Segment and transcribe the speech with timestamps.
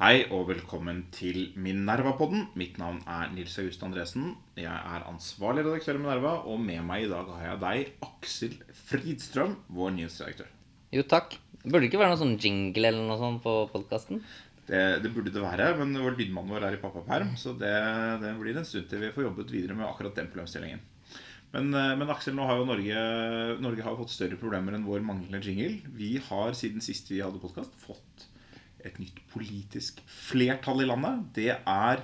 [0.00, 2.46] Hei og velkommen til Minerva-podden.
[2.56, 4.30] Mitt navn er Nils August Andresen.
[4.56, 8.54] Jeg er ansvarlig redaktør i Minerva, og med meg i dag har jeg deg, Aksel
[8.78, 10.48] Fridstrøm, vår nyhetsredaktør.
[10.96, 11.36] Jo, takk.
[11.66, 14.24] Burde det ikke være noe sånn jingle eller noe sånt på podkasten?
[14.70, 17.76] Det, det burde det være, men vår lydmann vår er i pappaperm, så det,
[18.24, 20.80] det blir en stund til vi får jobbet videre med akkurat den problemstillingen.
[21.52, 23.06] Men, eh, men Aksel, nå har jo Norge,
[23.60, 25.92] Norge har fått større problemer enn vår manglende jingle.
[25.92, 28.29] Vi har siden sist vi hadde podkast, fått
[28.86, 31.26] et nytt politisk flertall i landet.
[31.36, 32.02] Det er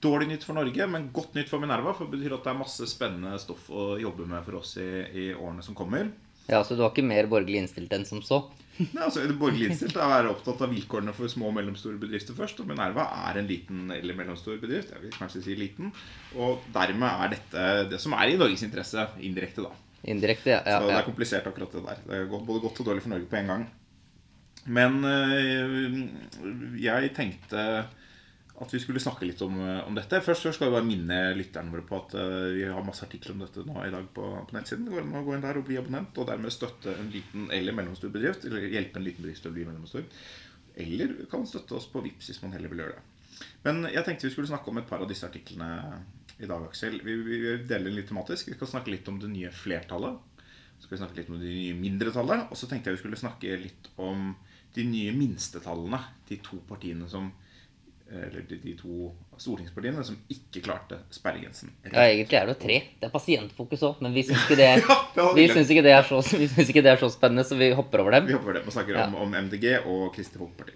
[0.00, 1.94] dårlig nytt for Norge, men godt nytt for Minerva.
[1.96, 4.88] For det betyr at det er masse spennende stoff å jobbe med for oss i,
[5.12, 6.10] i årene som kommer.
[6.50, 8.40] Ja, Så du har ikke mer borgerlig innstilt enn som så?
[8.80, 12.00] Nei, altså, det borgerlig innstilt er å være opptatt av vilkårene for små og mellomstore
[12.00, 12.62] bedrifter først.
[12.62, 14.94] Og Minerva er en liten eller mellomstor bedrift.
[14.96, 15.92] Jeg vil kanskje si liten.
[16.38, 19.74] Og dermed er dette det som er i Norges interesse, indirekte, da.
[20.10, 22.02] Indirekte, ja, ja, Så det er komplisert, akkurat det der.
[22.06, 23.66] Det er både godt og dårlig for Norge på en gang.
[24.70, 27.64] Men øh, jeg tenkte
[28.60, 30.20] at vi skulle snakke litt om, øh, om dette.
[30.22, 33.44] Først skal vi bare minne lytterne våre på at øh, vi har masse artikler om
[33.44, 34.84] dette nå i dag på, på nettsiden.
[34.86, 37.48] Det går an å gå inn der og bli abonnent, og dermed støtte en liten
[37.56, 38.44] eller mellomstor bedrift.
[38.46, 40.04] Eller hjelpe en liten bedrift til å bli mellomstor.
[40.80, 43.46] Eller kan støtte oss på VIPS hvis man heller vil gjøre det.
[43.64, 45.70] Men jeg tenkte vi skulle snakke om et par av disse artiklene
[46.40, 47.00] i dag, Aksel.
[47.04, 48.52] Vi, vi vi deler litt tematisk.
[48.52, 50.20] Vi skal snakke litt om det nye flertallet.
[50.76, 52.46] Så skal vi snakke litt om det nye mindretallet.
[52.52, 54.30] Og så tenkte jeg vi skulle snakke litt om
[54.74, 55.98] de nye minstetallene.
[56.28, 57.32] De to partiene som
[58.10, 61.70] Eller de, to stortingspartiene som ikke klarte sperregrensen.
[61.86, 62.78] ja, egentlig er det jo tre.
[62.98, 66.90] Det er pasientfokus òg, men vi syns ikke, Ja, ikke, det er så- ikke det
[66.90, 68.26] er så spennende, så vi hopper over dem.
[68.26, 69.06] Vi hopper over dem og snakker Ja.
[69.06, 70.74] om, om MDG og Kristelig Folkeparti.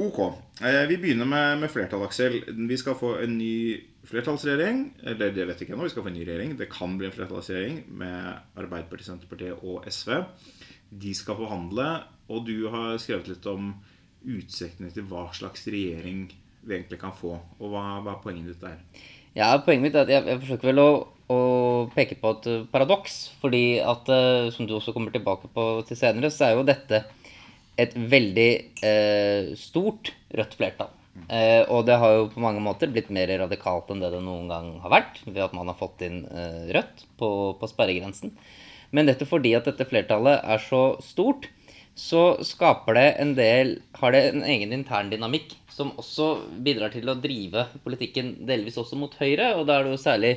[0.00, 0.18] Ok.
[0.64, 2.38] Eh, vi begynner med, med flertall, Aksel.
[2.48, 3.76] Vi skal få en ny
[4.08, 4.94] flertallsregjering.
[5.04, 5.84] Eller det vet vi ikke ennå.
[5.84, 6.56] Vi skal få en ny regjering.
[6.56, 10.22] Det kan bli en flertallsregjering med Arbeiderpartiet, Senterpartiet og SV.
[11.04, 11.90] De skal forhandle.
[12.30, 13.72] Og du har skrevet litt om
[14.20, 16.28] utsiktene til hva slags regjering
[16.60, 17.38] vi egentlig kan få.
[17.58, 18.78] Og hva, hva er poenget ditt der?
[19.36, 20.90] Ja, Poenget mitt er at jeg, jeg forsøker vel å,
[21.30, 21.40] å
[21.94, 23.18] peke på et eh, paradoks.
[23.42, 27.04] Fordi at, eh, som du også kommer tilbake på til senere, så er jo dette
[27.80, 28.50] et veldig
[28.84, 30.90] eh, stort rødt flertall.
[31.30, 34.50] Eh, og det har jo på mange måter blitt mer radikalt enn det det noen
[34.50, 35.22] gang har vært.
[35.26, 37.30] Ved at man har fått inn eh, rødt på,
[37.60, 38.34] på sperregrensen.
[38.90, 41.46] Men dette fordi at dette flertallet er så stort,
[41.98, 46.26] så skaper det en del Har det en egen intern dynamikk som også
[46.64, 49.54] bidrar til å drive politikken delvis også mot høyre.
[49.56, 50.32] Og da er det jo særlig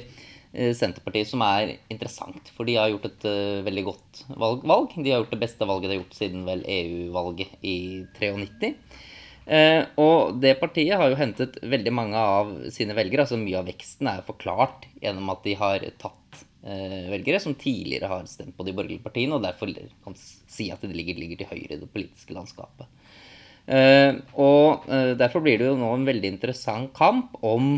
[0.54, 2.52] eh, Senterpartiet som er interessant.
[2.56, 4.94] For de har gjort et eh, veldig godt valg, valg.
[4.96, 7.78] De har gjort det beste valget de har gjort siden vel EU-valget i
[8.16, 8.72] 93.
[9.44, 13.26] Eh, og det partiet har jo hentet veldig mange av sine velgere.
[13.26, 18.28] altså Mye av veksten er forklart gjennom at de har tatt velgere som tidligere har
[18.32, 19.72] stemt på de borgerlige partiene, og derfor
[20.06, 22.88] kan si at de ligger, ligger til høyre i det politiske landskapet.
[23.64, 27.78] Eh, og eh, derfor blir det jo nå en veldig interessant kamp om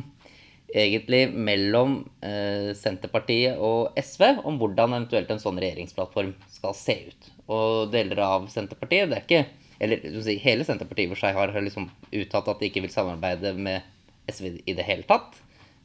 [0.76, 7.30] egentlig mellom eh, Senterpartiet og SV om hvordan eventuelt en sånn regjeringsplattform skal se ut.
[7.46, 10.00] Og deler av Senterpartiet, det er ikke Eller
[10.40, 13.84] hele Senterpartiet for seg har liksom uttalt at de ikke vil samarbeide med
[14.32, 15.36] SV i det hele tatt.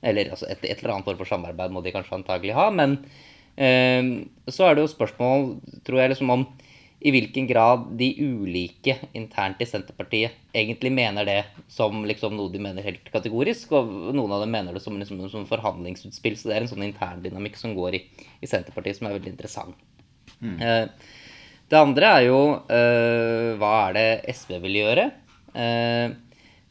[0.03, 2.71] Eller altså et, et eller annet form for samarbeid må de kanskje antagelig ha.
[2.73, 2.99] Men
[3.57, 5.55] eh, så er det jo spørsmål,
[5.87, 6.49] tror jeg, liksom om
[7.01, 11.39] i hvilken grad de ulike internt i Senterpartiet egentlig mener det
[11.73, 15.23] som liksom noe de mener helt kategorisk, og noen av dem mener det som, liksom,
[15.33, 16.37] som forhandlingsutspill.
[16.37, 18.03] Så det er en sånn intern dynamikk som går i,
[18.45, 19.81] i Senterpartiet som er veldig interessant.
[20.41, 20.85] Eh,
[21.71, 22.41] det andre er jo
[22.73, 25.07] eh, hva er det SV vil gjøre?
[25.55, 26.13] Eh,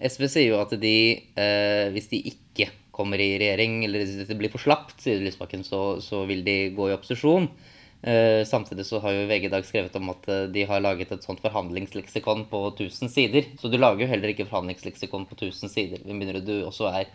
[0.09, 0.97] SV sier jo at de,
[1.39, 5.63] eh, hvis de ikke kommer i regjering, eller hvis det blir for slapt, sier Lysbakken,
[5.67, 7.47] så, så vil de gå i opposisjon.
[8.01, 11.09] Eh, samtidig så har jo VG i dag skrevet om at eh, de har laget
[11.11, 13.49] et sånt forhandlingsleksikon på 1000 sider.
[13.59, 17.09] Så du lager jo heller ikke forhandlingsleksikon på 1000 sider, med mindre du også er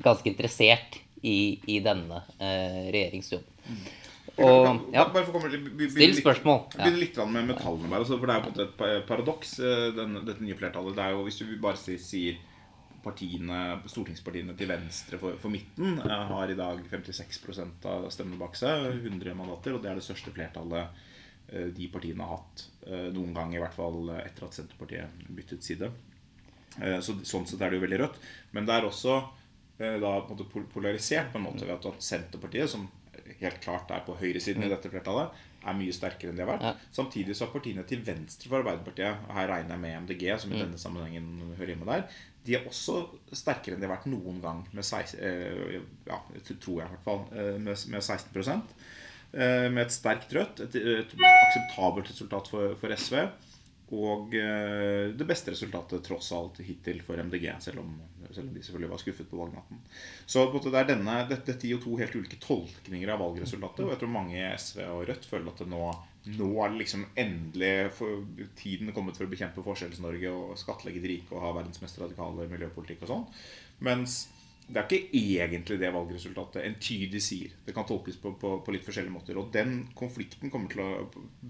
[0.00, 3.82] ganske interessert i, i denne eh, regjeringsjobben.
[4.40, 6.62] Og ja, Bare for å komme litt- be- still spørsmål.
[6.72, 6.86] Ja.
[6.86, 9.50] Begynne litt med metallene bare, altså, for Det er jo på en måte et paradoks,
[9.60, 10.96] eh, den- dette nye flertallet.
[10.96, 12.38] Det er jo, Hvis du bare sier
[13.04, 18.56] partiene, stortingspartiene til venstre for, for midten eh, har i dag 56% av stemmene bak
[18.58, 20.88] seg, 100 mandater, og det er det største flertallet
[21.52, 25.64] eh, de partiene har hatt eh, noen gang, i hvert fall etter at Senterpartiet byttet
[25.66, 25.90] side.
[27.02, 28.18] Så Sånn sett er det jo veldig rødt.
[28.54, 29.16] Men det er også
[29.80, 32.84] da på en måte polarisert på en måte ved at- at Senterpartiet, som
[33.40, 35.32] helt klart er på høyresiden i dette flertallet,
[35.66, 36.62] er mye sterkere enn de har vært.
[36.68, 36.74] Ja.
[36.94, 40.52] Samtidig så har partiene til venstre for Arbeiderpartiet, og her regner jeg med MDG, som
[40.52, 42.06] i denne sammenhengen hører hjemme der,
[42.46, 43.02] de er også
[43.36, 45.76] sterkere enn de har vært noen gang, med 16, eh,
[46.08, 50.64] ja, tror jeg i hvert fall, eh, med, med 16 eh, med et sterkt rødt,
[50.64, 53.22] et, et akseptabelt resultat for, for SV.
[53.90, 57.96] og det beste resultatet tross alt hittil for MDG, selv om,
[58.30, 59.80] selv om de selvfølgelig var skuffet på valgnatten.
[60.30, 63.82] Så det er denne, dette gir jo to helt ulike tolkninger av valgresultatet.
[63.82, 65.82] Og jeg tror mange i SV og Rødt føler at det nå,
[66.28, 68.26] nå er det liksom endelig for,
[68.58, 72.48] tiden kommet for å bekjempe Forskjells-Norge og skattlegge de rike og ha verdens mest radikale
[72.50, 73.24] miljøpolitikk og sånn.
[73.88, 74.20] Mens
[74.70, 77.54] det er ikke egentlig det valgresultatet entydig sier.
[77.66, 79.38] Det kan tolkes på, på, på, litt forskjellige måter.
[79.40, 80.90] Og den konflikten kommer til å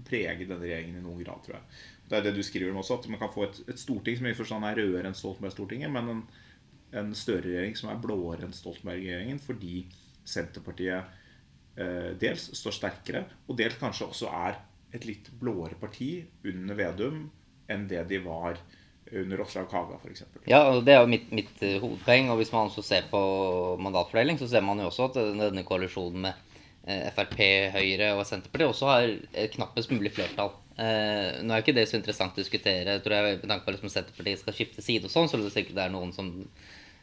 [0.07, 1.81] prege denne regjeringen i noen grad, tror jeg.
[2.09, 4.25] Det er det du skriver om også, at man kan få et, et storting som
[4.27, 6.23] i forstand er rødere enn Stoltenberg-stortinget, men en,
[7.03, 9.83] en Støre-regjering som er blåere enn Stoltenberg-regjeringen, fordi
[10.27, 11.20] Senterpartiet
[12.21, 14.57] dels står sterkere, og dels kanskje også er
[14.91, 16.09] et litt blåere parti
[16.51, 17.21] under Vedum
[17.71, 18.59] enn det de var
[19.11, 20.23] under Åslaug Kaga f.eks.
[20.47, 22.29] Ja, det er jo mitt, mitt, eh, hovedpoeng.
[22.31, 23.19] Og hvis man også ser på
[23.81, 26.57] mandatfordeling, så ser man jo også at denne koalisjonen med
[26.87, 27.37] eh, Frp,
[27.75, 30.53] Høyre og Senterpartiet også har knappest mulig flertall.
[30.79, 32.99] Eh, nå er ikke det så interessant å diskutere.
[33.03, 35.81] tror jeg, Med tanke på liksom Senterpartiet skal skifte side og sånn, så det sikkert
[35.81, 36.31] det er noen som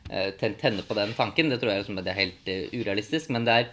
[0.09, 1.53] eh, tenner på den tanken.
[1.53, 3.35] Det tror jeg liksom, det er helt urealistisk.
[3.37, 3.71] Men det er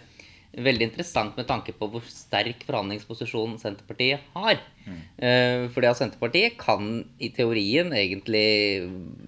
[0.56, 4.62] veldig interessant med tanke på hvor sterk forhandlingsposisjon Senterpartiet har.
[4.86, 5.02] Mm.
[5.20, 8.46] Uh, fordi at Senterpartiet kan i teorien egentlig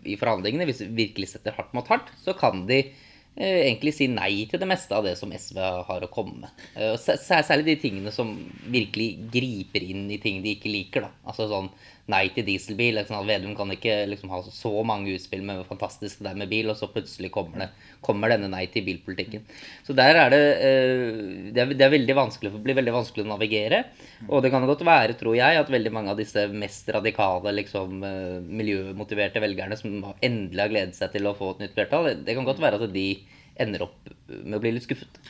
[0.09, 4.09] i forhandlingene, hvis vi virkelig setter hardt mot hardt, så kan de uh, egentlig si
[4.13, 5.61] nei til det meste av det som SV
[5.91, 6.65] har å komme med.
[6.79, 8.33] Uh, særlig de tingene som
[8.65, 11.09] virkelig griper inn i ting de ikke liker.
[11.09, 11.13] da.
[11.29, 11.73] Altså sånn
[12.13, 12.97] nei til dieselbil.
[12.99, 16.51] Liksom, Vedum kan ikke liksom, ha så mange utspill med hvor fantastisk det er med
[16.51, 19.45] bil, og så plutselig kommer, det, kommer denne nei til bilpolitikken.
[19.87, 21.17] Så der er det eh,
[21.55, 23.83] Det er, det er veldig vanskelig, blir veldig vanskelig å navigere.
[24.29, 27.99] Og det kan godt være, tror jeg, at veldig mange av disse mest radikale, liksom,
[28.09, 32.39] eh, miljømotiverte velgerne som endelig har gledet seg til å få et nytt flertall, det
[32.39, 33.11] kan godt være at de
[33.59, 35.21] ender opp med å bli litt skuffet.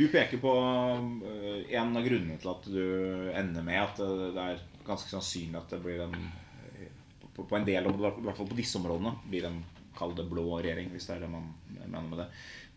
[0.00, 0.52] Du peker på
[1.28, 2.84] eh, en av grunnene til at du
[3.36, 6.16] ender med at det er ganske sannsynlig at det blir en
[7.34, 9.60] på, på en del i hvert fall på disse områdene, blir en
[9.96, 12.28] kall det blå regjering, hvis det er det man mener med det.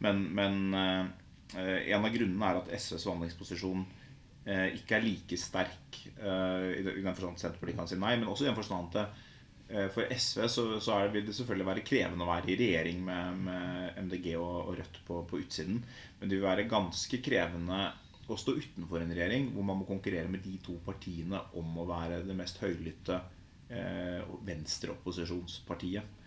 [0.04, 3.84] Men, men eh, en av grunnene er at SVs forhandlingsposisjon
[4.50, 8.30] eh, ikke er like sterk eh, i den forstand at Senterpartiet kan si nei, men
[8.32, 9.23] også i den forstand at eh,
[9.94, 13.44] for SV så, så er, vil det selvfølgelig være krevende å være i regjering med,
[13.48, 15.80] med MDG og, og Rødt på, på, utsiden.
[16.20, 17.80] Men det vil være ganske krevende
[18.32, 21.88] å stå utenfor en regjering hvor man må konkurrere med de to partiene om å
[21.90, 23.20] være det mest høylytte
[23.74, 26.20] eh, venstreopposisjonspartiet.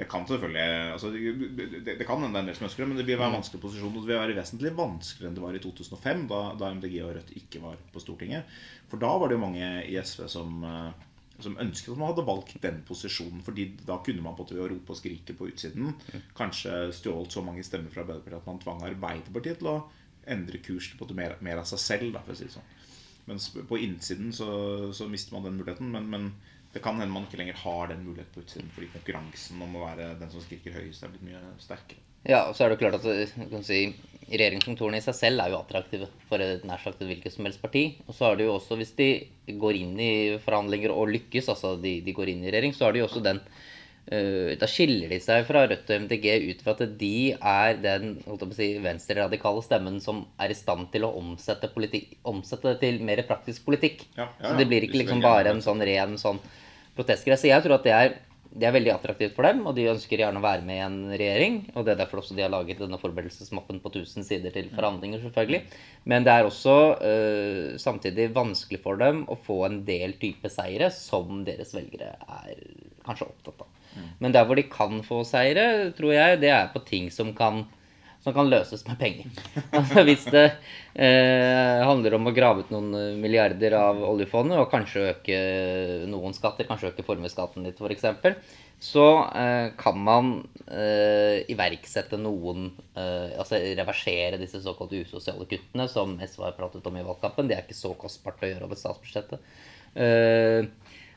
[0.00, 3.04] Det kan selvfølgelig altså, det, det, kan hende en del som ønsker det, men det
[3.04, 3.92] vil være en vanskelig posisjon.
[3.92, 7.12] Og det vil være vesentlig vanskeligere enn det var i 2005, da, da, MDG og
[7.18, 8.60] Rødt ikke var på Stortinget.
[8.88, 11.09] For da var det jo mange i SV som, eh,
[11.44, 13.42] som ønsket at man hadde valgt den posisjonen.
[13.46, 15.94] fordi da kunne man på til å rope og skrike på utsiden
[16.36, 19.78] kanskje stjålet så mange stemmer fra Arbeiderpartiet at man tvang Arbeiderpartiet til å
[20.30, 22.12] endre kurs på mer, mer, av seg selv.
[22.14, 22.70] Da, for å si det sånn.
[23.28, 24.50] Mens på innsiden så,
[24.96, 25.90] så mister man den muligheten.
[25.92, 26.30] Men, men,
[26.72, 29.88] det kan hende man ikke lenger har den muligheten på utsiden fordi konkurransen om å
[29.88, 32.04] være den som skriker høyest, er blitt mye sterkere.
[32.28, 33.06] Ja, og så er det klart at
[33.50, 33.80] kan si,
[34.28, 37.84] regjeringskontorene i seg selv er jo attraktive for nær sagt hvilket som helst parti.
[38.06, 39.08] Og så er det jo også, hvis de
[39.60, 40.12] går inn i
[40.44, 43.24] forhandlinger og lykkes, altså de, de går inn i regjering, så er det jo også
[43.24, 43.40] den
[44.08, 48.16] da skiller de seg fra Rødt og MDG ut fra at de er den
[48.56, 51.70] si, venstreradikale stemmen som er i stand til å omsette,
[52.26, 54.02] omsette det til mer praktisk politikk.
[54.16, 56.40] Ja, ja, så det blir ikke liksom bare en sånn ren sånn
[56.96, 57.38] protestgreie.
[57.38, 58.16] Så jeg tror at det er,
[58.50, 60.98] det er, veldig attraktivt for dem, og de ønsker gjerne å være med i en
[61.12, 61.58] regjering.
[61.74, 65.22] Og det er derfor også de har laget denne forberedelsesmappen på 1000 sider til forhandlinger,
[65.22, 65.60] selvfølgelig.
[66.10, 70.90] Men det er også uh, samtidig vanskelig for dem å få en del type seire
[70.94, 72.64] som deres velgere er
[73.06, 73.76] kanskje opptatt av.
[74.22, 77.64] Men der hvor de kan få seire, tror jeg, det er på ting som kan,
[78.24, 79.28] som kan løses med penger.
[79.76, 80.46] Altså Hvis det
[80.94, 85.38] eh, handler om å grave ut noen milliarder av oljefondet, og kanskje øke
[86.10, 88.04] noen skatter, kanskje øke formuesskatten litt f.eks.,
[88.80, 90.30] så eh, kan man
[90.64, 96.96] eh, iverksette noen eh, Altså reversere disse såkalte usosiale kuttene som SV har pratet om
[96.96, 97.50] i valgkampen.
[97.50, 99.52] Det er ikke så kostbart å gjøre over statsbudsjettet.
[100.00, 100.64] Eh,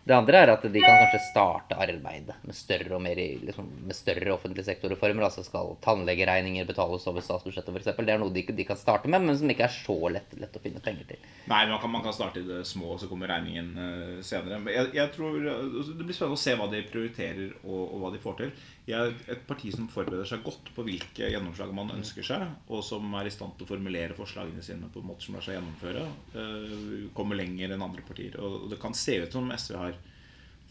[0.03, 3.95] det andre er at de kan kanskje starte arbeidet med større og mer, liksom, med
[3.95, 5.23] større offentlige sektorreformer.
[5.23, 7.87] Altså skal tannlegeregninger betales over statsbudsjettet f.eks.
[8.01, 10.59] Det er noe de, de, kan starte med, men som ikke er så lett, lett
[10.59, 11.23] å finne penger til.
[11.47, 14.59] Nei, man kan, man kan starte i det små, og så kommer regningen uh, senere.
[14.75, 18.11] Jeg, jeg, tror altså, Det blir spennende å se hva de prioriterer, og, og hva
[18.11, 18.53] de får til.
[18.83, 22.81] Jeg er et parti som forbereder seg godt på hvilke gjennomslag man ønsker seg, og
[22.83, 25.55] som er i stand til å formulere forslagene sine på en måte som lar seg
[25.55, 26.03] gjennomføre.
[26.35, 28.35] Uh, kommer lenger enn andre partier.
[28.43, 29.95] Og det kan se ut som SV har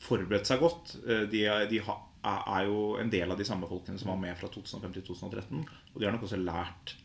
[0.02, 0.96] forberedt seg godt.
[1.06, 4.96] Eh, de, er jo en del av de samme folkene som var med fra 2005
[4.98, 5.62] til 2013.
[5.94, 6.96] Og de har nok også lært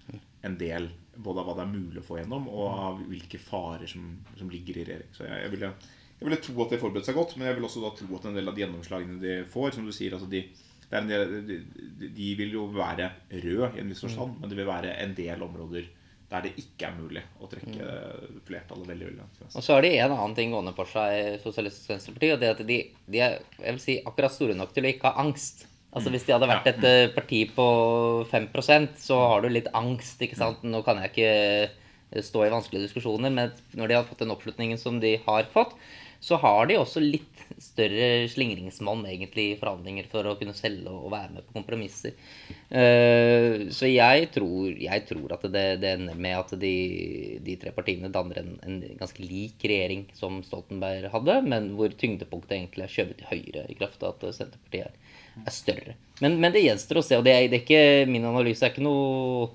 [0.47, 3.87] en del både av hva det er mulig å få gjennom, og av hvilke farer
[3.89, 5.13] som, som ligger i regjering.
[5.15, 5.71] Så jeg, jeg ville
[6.17, 8.23] Jeg ville tro at de forberedte seg godt, men jeg vil også da tro at
[8.25, 10.39] en del av de gjennomslagene de får Som du sier, altså de,
[10.89, 11.60] del, de,
[12.15, 15.44] de vil jo være røde i en viss forstand, men det vil være en del
[15.44, 15.89] områder
[16.27, 17.86] der det ikke er mulig å trekke
[18.48, 19.39] flertallet veldig veldig langt.
[19.48, 22.63] Og så har de en annen ting gående for seg, Sosialistisk Venstreparti, og det at
[22.67, 25.63] de, de, er jeg vil si, akkurat store nok til å ikke ha angst.
[25.96, 27.67] Altså Hvis de hadde vært et eh, parti på
[28.29, 30.20] 5% så har du litt angst.
[30.22, 30.65] ikke sant?
[30.67, 34.79] Nå kan jeg ikke stå i vanskelige diskusjoner, men når de har fått den oppslutningen
[34.79, 35.74] som de har fått,
[36.19, 41.12] så har de også litt større slingringsmonn egentlig i forhandlinger for å kunne selge og
[41.13, 42.15] være med på kompromisser.
[42.67, 46.74] Uh, så jeg tror, jeg tror, at det, det ender med at de,
[47.45, 52.57] de tre partiene danner en, en, ganske lik regjering som Stoltenberg hadde, men hvor tyngdepunktet
[52.59, 55.95] egentlig er skjøvet til høyre i kraft av at Senterpartiet er, er større.
[56.21, 58.74] Men, men, det gjenstår å se, og det er, det er ikke, min analyse er
[58.74, 59.50] ikke noe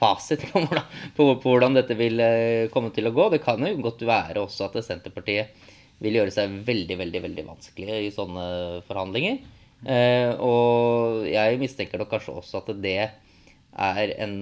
[0.00, 0.86] fasit på hvordan,
[1.16, 3.28] på hvordan, dette vil eh, komme til å gå.
[3.34, 5.68] Det kan jo godt være også at Senterpartiet
[6.00, 8.44] vil gjøre seg veldig, veldig, veldig vanskelig i sånne
[8.88, 9.40] forhandlinger.
[9.80, 13.00] Eh, og jeg mistenker nok kanskje også at det
[13.70, 14.34] er en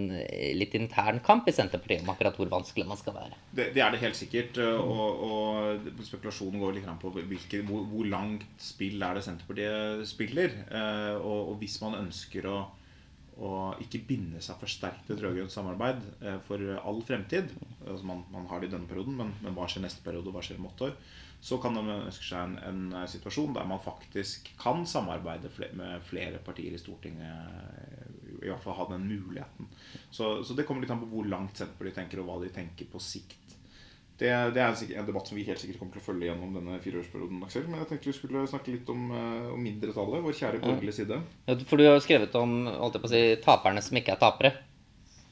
[0.57, 3.37] litt intern kamp i Senterpartiet om akkurat hvor vanskelig man skal være.
[3.53, 4.59] Det, det er det helt sikkert.
[4.81, 10.57] Og, og spekulasjonen går litt på hvilke, hvor, hvor, langt spill er det Senterpartiet spiller.
[10.71, 12.59] Eh, og, og, hvis man ønsker å,
[13.39, 13.53] å
[13.85, 17.53] ikke binde seg for sterkt til et rød-grønt samarbeid eh, for all fremtid
[17.85, 20.39] altså man, man, har det i denne perioden, men, men hva skjer neste periode, og
[20.39, 20.97] hva skjer om åtte år?
[21.41, 26.03] Så kan de ønske seg en, en, eh, situasjon der man faktisk kan samarbeide med
[26.07, 27.53] flere partier i Stortinget.
[28.39, 29.69] I hvert fall ha den muligheten.
[30.11, 32.91] Så, så det kommer litt an på hvor langt Senterpartiet tenker, og hva de tenker
[32.91, 33.49] på sikt.
[34.19, 36.79] Det, det, er en debatt som vi helt sikkert kommer til å følge gjennom denne
[36.83, 37.43] fireårsperioden.
[37.47, 40.97] Aksel, Men jeg tenkte vi skulle snakke litt om, eh, om mindretallet, vår kjære borgerlige
[40.97, 41.21] side.
[41.47, 44.17] Ja, for du har jo skrevet om holdt jeg på å si, taperne som ikke
[44.17, 44.53] er tapere.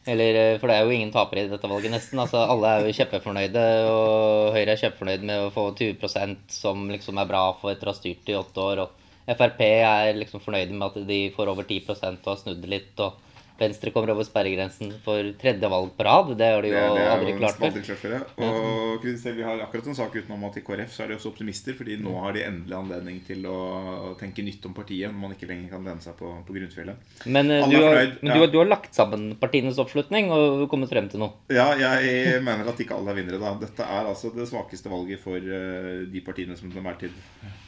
[0.07, 2.21] Eller, eh, for det er jo ingen tapere i dette valget, nesten.
[2.23, 7.19] Altså, alle er jo kjempefornøyde, og Høyre er kjempefornøyd med å få 20% som liksom
[7.19, 8.85] er bra for etter å ha styrt i åtte år.
[8.87, 12.95] Og Frp er liksom fornøyde med at de får over 10 og har snudd litt.
[13.03, 13.26] og
[13.57, 16.33] Venstre kommer over sperregrensen for tredje valg på rad.
[16.37, 17.61] Det har de jo det, det aldri klart
[18.03, 18.17] før.
[18.37, 18.49] Ja.
[18.49, 21.77] Og vi har akkurat en sak utenom at i KrF så er de også optimister,
[21.79, 25.49] fordi nå har de endelig anledning til å tenke nytt om partiet når man ikke
[25.51, 27.17] lenger kan lene seg på, på grunnfjellet.
[27.25, 28.15] Men, uh, du, har, ja.
[28.21, 31.37] du, har, du, har, lagt sammen partienes oppslutning og kommet frem til noe?
[31.53, 33.41] Ja, jeg mener at ikke alle er vinnere.
[33.43, 33.57] da.
[33.63, 37.15] Dette er altså det svakeste valget for uh, de partiene som til enhver tid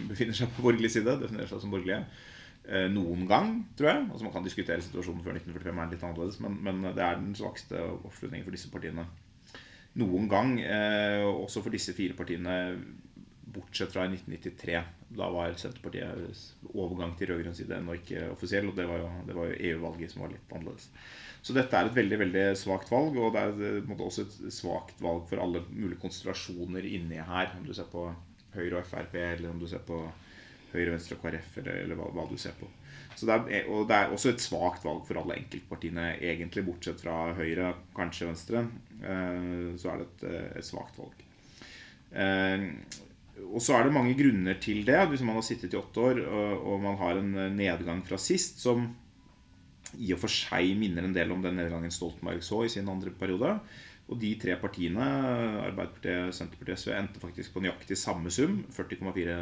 [0.08, 1.16] befinner seg på borgerlig side.
[1.22, 2.04] Definerer seg som borgerlige.
[2.68, 4.04] Eh, noen gang, tror jeg.
[4.10, 7.32] Altså Man kan diskutere situasjonen før 1945 er litt annerledes, men, men det er den
[7.38, 9.06] svakeste oppslutningen for disse partiene
[9.98, 10.58] noen gang.
[10.60, 12.58] Eh, også for disse fire partiene,
[13.48, 14.82] bortsett fra i 1993.
[15.16, 16.44] Da var Senterpartiet
[16.74, 20.34] overgang til rød-grønn side ennå ikke offisiell, og det var jo, jo EU-valget som var
[20.34, 20.90] litt annerledes.
[21.40, 25.00] Så dette er et veldig veldig svakt valg, og det er måte, også et svakt
[25.00, 27.54] valg for alle mulige konstellasjoner inni her.
[27.56, 28.10] Om du ser på
[28.52, 30.02] Høyre og Frp, eller om du ser på
[30.72, 32.68] Høyre, Venstre og KrF, eller, eller hva, hva, du ser på.
[33.18, 37.32] Det er, og det er også et svakt valg for alle enkeltpartiene, egentlig, bortsett fra
[37.38, 38.62] Høyre, kanskje Venstre.
[39.02, 41.26] Eh, så er det et, eh, et svakt valg.
[42.12, 42.68] Eh,
[43.48, 45.00] og så er det mange grunner til det.
[45.10, 48.88] Hvis man har sittet i åtte år og man har en nedgang fra sist som
[49.96, 53.12] i og for seg minner en del om den nedgangen Stoltenberg så i sin andre
[53.14, 53.54] periode.
[54.08, 55.04] Og de tre partiene,
[55.66, 59.36] Arbeiderpartiet, Senterpartiet og SV, endte faktisk på nøyaktig samme sum, 40,4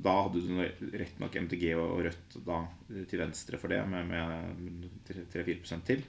[0.00, 2.62] da hadde du rett nok MDG og Rødt da,
[3.10, 6.04] til venstre for det, med, med 3-4 til.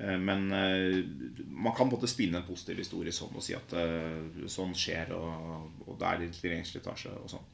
[0.00, 1.04] Eh, men eh,
[1.48, 4.76] man kan på en måte spinne en positiv historie sånn og si at eh, sånn
[4.76, 7.50] skjer, og, og det er litt regjeringsslitasje og sånn.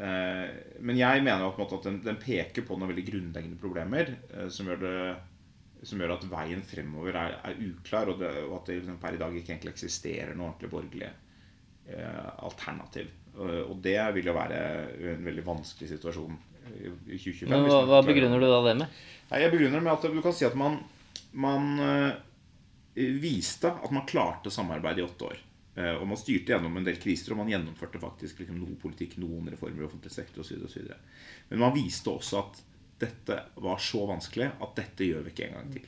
[0.00, 4.12] Men jeg mener at den, den, peker på noen veldig grunnleggende problemer
[4.48, 8.70] som gjør, det, som gjør at veien fremover er, er uklar, og, det, og at
[8.70, 11.10] det liksom per i dag ikke egentlig eksisterer noe ordentlig borgerlig
[12.46, 13.10] alternativ.
[13.38, 14.62] Eh, og det vil jo være
[15.14, 16.38] en veldig vanskelig situasjon
[16.70, 17.50] i 2025.
[17.50, 18.98] Men hva, hva begrunner du da det med?
[19.30, 20.78] Nei, jeg begrunner det med at du kan si at man,
[21.38, 22.10] man uh,
[22.94, 25.40] viste at man klarte samarbeid i åtte år.
[25.78, 29.18] Uh, og man styrte gjennom en del kriser, og man gjennomførte faktisk liksom, noe politikk,
[29.22, 30.90] noen reformer i offentlig sektor osv.
[31.50, 32.62] Men man viste også at
[33.00, 35.86] dette var så vanskelig at dette gjør vi ikke en gang til.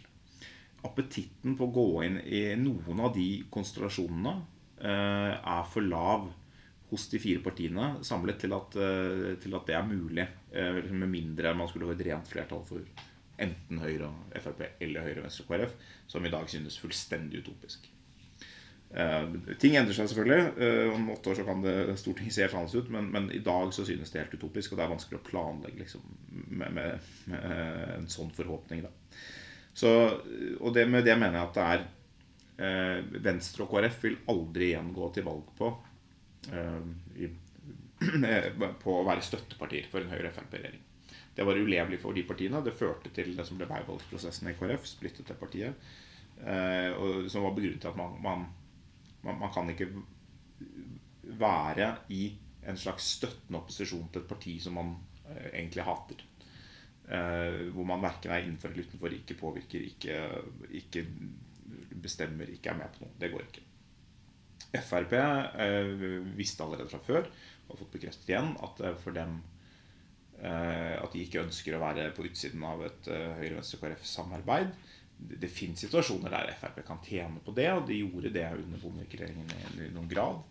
[0.82, 4.32] Appetitten på å gå inn i noen av de konstellasjonene
[4.82, 6.24] er for lav
[6.92, 10.26] hos de fire partiene samlet til at, eh, til at det er mulig.
[10.52, 12.84] Eh, med mindre man skulle ha et rent flertall for
[13.40, 15.72] enten Høyre og Frp eller Høyre, Venstre og KrF,
[16.06, 17.88] som i dag synes fullstendig utopisk.
[18.92, 19.24] Uh,
[19.56, 20.50] ting endrer seg selvfølgelig.
[20.60, 23.40] Uh, om åtte år så kan det Stortinget se helt annerledes ut, men, men, i
[23.40, 26.02] dag så synes det helt utopisk, og det er vanskelig å planlegge liksom,
[26.50, 27.46] med, med, med,
[27.96, 28.84] en sånn forhåpning.
[28.84, 28.92] Da.
[29.72, 29.94] Så,
[30.60, 31.88] og det, med det mener jeg at det er
[33.24, 35.72] Venstre og KrF vil aldri igjen gå til valg på
[36.48, 37.28] i,
[38.84, 40.88] på å være støttepartier for en Høyre-Frp-regjering.
[41.36, 42.60] Det var ulevelig for de partiene.
[42.64, 45.92] Det førte til det som ble veivalgsprosessen i KrF, splittet det partiet.
[46.98, 48.42] og Som var begrunnet til at man, man,
[49.24, 49.88] man, man kan ikke
[51.38, 52.26] være i
[52.68, 54.94] en slags støttende opposisjon til et parti som man
[55.26, 56.22] eh, egentlig hater.
[57.08, 60.18] Eh, hvor man verken er innenfor eller utenfor, ikke påvirker, ikke,
[60.82, 61.06] ikke,
[62.02, 63.16] bestemmer, ikke er med på noe.
[63.18, 63.66] Det går ikke.
[64.72, 65.90] Frp eh,
[66.36, 67.26] visste allerede fra før,
[67.68, 69.40] og fått bekreftet igjen, at for dem
[70.42, 74.74] eh, at de ikke ønsker å være på utsiden av et eh, Høyre-Venstre-KrF-samarbeid.
[75.22, 79.52] Det, finnes situasjoner der Frp kan tjene på det, og de gjorde det under Bondevik-regjeringen
[79.78, 80.42] i, noen grad.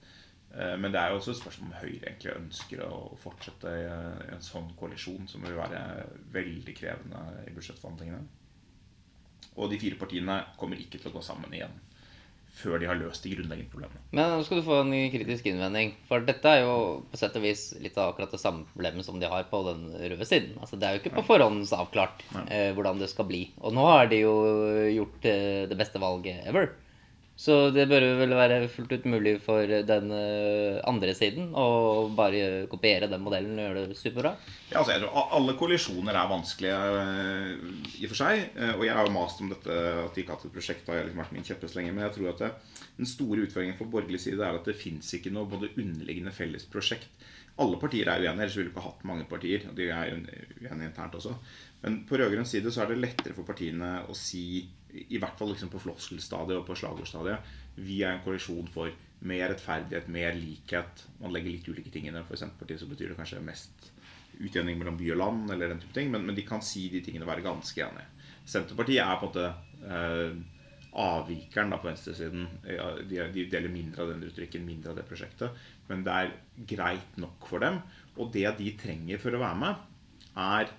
[0.55, 3.87] Eh, men det er jo også et spørsmål om Høyre egentlig ønsker å fortsette i
[4.35, 5.81] en sånn koalisjon, som vil være
[6.33, 8.23] veldig krevende i budsjettforhandlingene.
[9.59, 11.73] Og de fire partiene kommer ikke til å gå sammen igjen
[12.51, 14.01] før de har løst de grunnleggende problemene.
[14.11, 15.93] Men nå skal du få en kritisk innvending.
[16.09, 16.75] For dette er jo
[17.11, 19.87] på sett og vis litt av akkurat det samme problemet som de har på den
[19.95, 20.57] røde siden.
[20.59, 23.45] Altså Det er jo ikke på forhåndsavklart eh, hvordan det skal bli.
[23.63, 24.35] Og nå har de jo
[24.99, 26.73] gjort eh, det beste valget ever.
[27.41, 32.67] Så det bør vel være fullt ut mulig for den eh, andre siden å bare
[32.69, 34.35] kopiere den modellen og gjøre det superbra?
[34.69, 37.63] Ja, altså, jeg tror Alle kollisjoner er vanskelige uh,
[37.97, 38.43] i og for seg.
[38.53, 40.85] Uh, og jeg har jo mast om dette at de ikke har hatt et prosjekt.
[40.85, 42.51] Da jeg liksom vært min kjepphest lenge, Men jeg tror at det,
[42.99, 46.69] den store utfordringen for borgerlig side er at det fins ikke noe både underliggende felles
[46.69, 47.09] prosjekt.
[47.61, 49.65] Alle partier er uenige, ellers ville vi ikke hatt mange partier.
[49.69, 51.33] og De er uenige internt også.
[51.81, 55.53] Men på rød-grønn side så er det lettere for partiene å si i hvert fall
[55.53, 57.51] liksom på floskelstadiet og på slagordstadiet.
[57.79, 58.91] Vi er en koalisjon for
[59.27, 61.05] mer rettferdighet, mer likhet.
[61.21, 62.23] Man legger litt ulike ting i det.
[62.27, 63.91] For Senterpartiet så betyr det kanskje mest
[64.41, 67.03] utjevning mellom by og land, eller den type ting, men, men, de kan si de
[67.05, 68.07] tingene og være ganske enige.
[68.49, 69.45] Senterpartiet er på en måte
[69.85, 70.61] eh,
[71.01, 72.47] avvikeren da på venstresiden.
[72.65, 75.61] De, de deler mindre av den retorikken, mindre av det prosjektet.
[75.87, 76.33] Men det er
[76.73, 77.79] greit nok for dem.
[78.17, 79.85] Og det de trenger for å være med,
[80.41, 80.73] er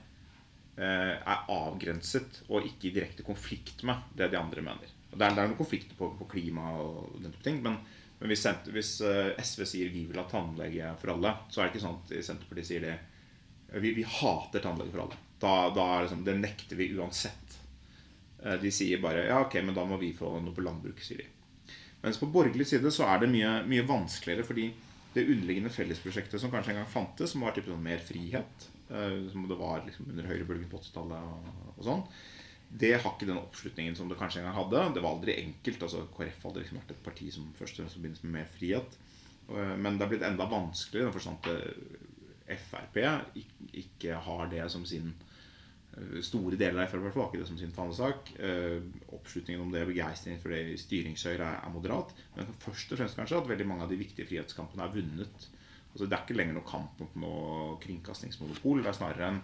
[0.80, 4.92] er avgrenset og ikke i direkte konflikt med det de andre mener.
[5.12, 7.76] Og det, er, det er noen konflikter på, på, klima og den type ting, men,
[8.20, 11.74] men hvis, hvis, eh, SV sier vi vil ha tannlege for alle, så er det
[11.74, 12.96] ikke sånn at Senterpartiet sier det
[13.82, 15.20] vi, vi hater tannlege for alle.
[15.42, 17.58] Da, da er det nekter vi uansett.
[18.40, 21.20] Eh, de sier bare ja, ok, men da må vi få noe på landbruk, sier
[21.26, 21.28] de.
[22.02, 24.70] Mens på borgerlig side så er det mye, mye vanskeligere, fordi
[25.12, 28.81] det underliggende fellesprosjektet som kanskje en gang fantes, som var type sånn mer frihet, Eh,
[29.32, 32.04] som det var liksom under høyrebølgen på 80-tallet og, og, sånn.
[32.82, 34.84] Det har ikke den oppslutningen som det kanskje en gang hadde.
[34.96, 35.82] Det var aldri enkelt.
[35.84, 38.96] altså KrF hadde liksom vært et parti som først og fremst med mer frihet.
[39.50, 42.98] Eh, men det har blitt enda vanskeligere i den forstand at Frp
[43.78, 47.74] ikke har det som sin eh, Store deler av Frp har ikke det som sin
[47.76, 48.32] fanesak.
[49.12, 52.14] Oppslutningen om det, begeistringen for det i styringshøyre er moderat.
[52.36, 55.50] Men først og fremst kanskje at veldig mange av de viktige frihetskampene er vunnet
[55.92, 58.80] Altså, det er ikke lenger noe kamp mot noe kringkastingsmonopol.
[58.82, 59.40] Det er snarere en,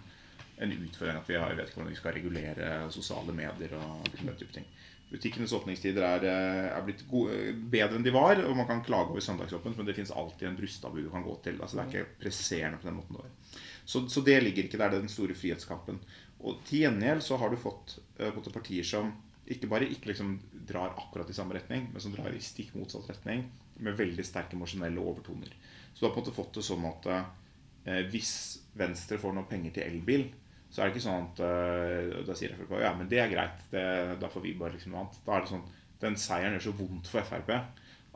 [0.65, 4.33] en utfordring at vi har, vet ikke hvordan vi skal regulere sosiale medier og den
[4.39, 4.65] type ting.
[5.09, 7.37] Butikkenes åpningstider er, eh, er blitt gode,
[7.73, 10.57] bedre enn de var, og man kan klage over søndagsåpent, men det fins alltid en
[10.57, 11.57] brustabu du kan gå til.
[11.57, 13.61] Altså, det er ikke presserende på den måten det var.
[13.85, 15.97] Så, så, det ligger ikke der, det er den store frihetskampen.
[16.45, 19.09] Og til gjengjeld så har du fått uh, partier som
[19.49, 20.35] ikke bare ikke liksom
[20.69, 23.47] drar akkurat i samme retning, men som drar i stikk motsatt retning
[23.79, 25.53] med veldig sterke emosjonelle overtoner.
[25.93, 28.33] Så du har på en måte fått det sånn at eh, hvis
[28.77, 30.27] Venstre får noe penger til elbil,
[30.69, 33.61] så er det ikke sånn at eh, da sier Frp ja, men det er greit,
[33.73, 33.83] det,
[34.21, 35.21] da får vi bare liksom noe annet.
[35.25, 35.67] Da er det sånn,
[35.99, 37.49] Den seieren gjør så vondt for Frp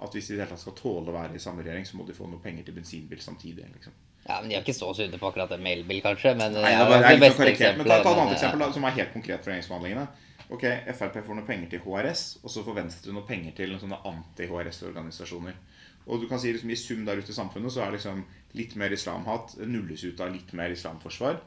[0.03, 1.97] at hvis de i det hele tatt skal tåle å være i samme regjering, så
[1.97, 3.67] må de få noe penger til bensinbil samtidig.
[3.75, 3.95] liksom.
[4.23, 6.33] Ja, men De er ikke så sunne på akkurat det med elbil, kanskje.
[6.39, 7.81] Men Nei, det, er, det, det beste eksempelet.
[7.81, 10.05] Men ta, ta et annet eksempel da, som er helt konkret for regjeringsforhandlingene.
[10.51, 13.83] Ok, Frp får noe penger til HRS, og så får Venstre noe penger til noen
[13.83, 15.59] sånne anti-HRS-organisasjoner.
[16.03, 18.25] Og du kan si liksom, I sum der ute i samfunnet så er liksom
[18.59, 21.39] litt mer islamhat nulles ut av litt mer islamforsvar.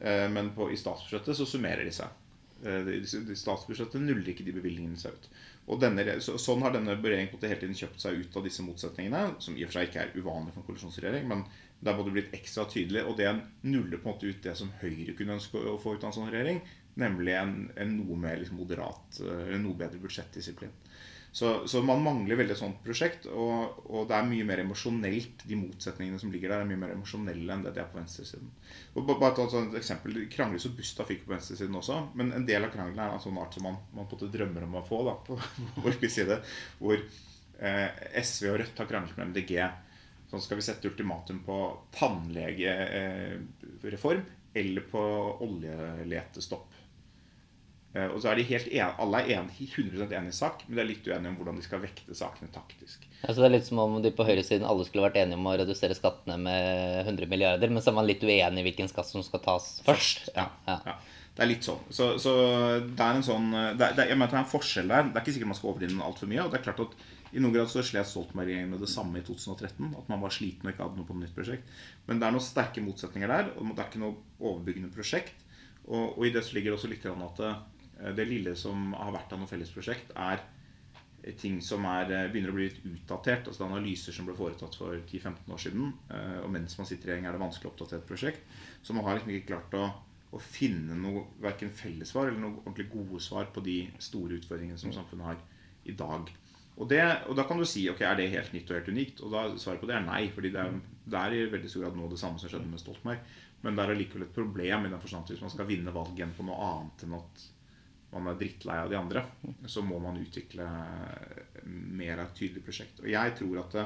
[0.00, 2.20] Eh, men på, i statsbudsjettet så summerer de seg.
[2.64, 5.28] Eh, statsbudsjettet nuller ikke de bevilgningene seg ut.
[5.72, 9.38] Og denne, så, Sånn har denne regjeringen hele tiden kjøpt seg ut av disse motsetningene,
[9.40, 11.46] som i og for seg ikke er uvanlig for en koalisjonsregjering, men
[11.80, 13.30] det er både blitt ekstra tydelig, og det
[13.64, 16.18] nuller på en måte ut det som Høyre kunne ønske å få ut av en
[16.18, 16.60] sånn regjering,
[17.00, 20.72] nemlig en, en noe mer liksom moderat, eller noe bedre budsjettdisiplin.
[21.34, 23.24] Så, så, man mangler veldig et sånt prosjekt.
[23.26, 26.92] Og, og, det er mye mer emosjonelt, de motsetningene som ligger der, er mye mer
[26.94, 28.52] emosjonelle enn det det er på venstresiden.
[28.94, 31.96] Og bare ta et eksempel, Krangler så busta fikk på venstresiden også.
[32.14, 34.34] Men en del av krangelen er en sånn art som man, man på en måte
[34.36, 35.32] drømmer om å få da, på
[35.80, 36.36] borgerlig side.
[36.78, 37.90] Hvor eh,
[38.22, 39.52] SV og Rødt har kranglet med MDG.
[40.30, 41.58] Sånn skal vi sette ultimatum på
[41.98, 44.30] tannlegereform eh,
[44.62, 45.02] eller på
[45.48, 46.73] oljeletestopp.
[47.94, 50.78] Eh, og så er de helt en, Alle er en, 100% enige i sak, men
[50.78, 53.06] de er litt uenige om hvordan de skal vekte sakene taktisk.
[53.22, 55.56] Altså det er litt som om de på høyresiden alle skulle vært enige om å
[55.60, 59.22] redusere skattene med 100 milliarder, men så er man litt uenig i hvilken skatt som
[59.26, 60.32] skal tas først.
[60.34, 60.80] Ja, ja.
[60.90, 60.96] ja.
[61.34, 61.82] Det er litt sånn.
[61.90, 62.32] Så, så
[62.86, 65.08] det er en sånn det er, det, Jeg mener det er en forskjell der.
[65.08, 66.44] Det er ikke sikkert man skal overdrive den altfor mye.
[66.44, 66.94] Og det er klart at
[67.34, 69.88] i noen grad så slet Stoltenberg-regjeringen med det samme i 2013.
[69.98, 71.72] At man var sliten og ikke hadde noe på et nytt prosjekt.
[72.06, 73.50] Men det er noen sterke motsetninger der.
[73.58, 75.42] Og det er ikke noe overbyggende prosjekt.
[75.88, 77.42] Og, og i det så ligger også litt at
[77.98, 80.42] det, eh, lille som har vært av noe felles prosjekt, er
[81.40, 83.46] ting som er, eh, begynner å bli litt utdatert.
[83.46, 85.92] altså det er Analyser som ble foretatt for 10-15 år siden.
[86.10, 88.40] Eh, og mens man sitter i regjering, er det vanskelig å oppdatere et prosjekt.
[88.82, 89.92] Så man har liksom ikke klart å,
[90.32, 94.92] å finne noe verken fellessvar eller noe ordentlig gode svar på de store utfordringene som
[94.92, 95.36] samfunnet har
[95.86, 96.30] i dag.
[96.76, 99.20] Og, det, og, da kan du si ok, er det helt nytt og helt unikt.
[99.22, 100.28] Og da svaret på det er nei.
[100.34, 102.82] fordi det er, det er i veldig stor grad nå det samme som skjedde med
[102.82, 103.24] Stoltenberg.
[103.64, 106.18] Men det er allikevel et problem i den forstand at hvis man skal vinne valget
[106.18, 107.44] igjen på noe annet enn at
[108.22, 109.24] man er drittlei av de andre,
[109.66, 110.66] så må man utvikle
[111.64, 113.02] mer av et tydelig prosjekt.
[113.02, 113.78] Og jeg tror at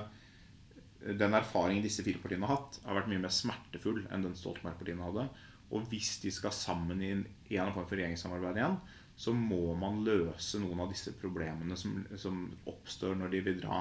[0.98, 5.06] den erfaringen disse fire partiene har hatt, har vært mye mer smertefull enn den Stoltenberg-partiene
[5.06, 5.28] hadde.
[5.74, 7.22] Og hvis de skal sammen i en,
[7.60, 8.78] en form for regjeringssamarbeid igjen,
[9.18, 13.80] så må man løse noen av disse problemene som, som oppstår når de vil dra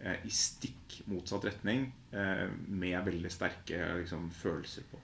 [0.00, 5.00] eh, i stikk motsatt retning eh, med veldig sterke liksom, følelser på.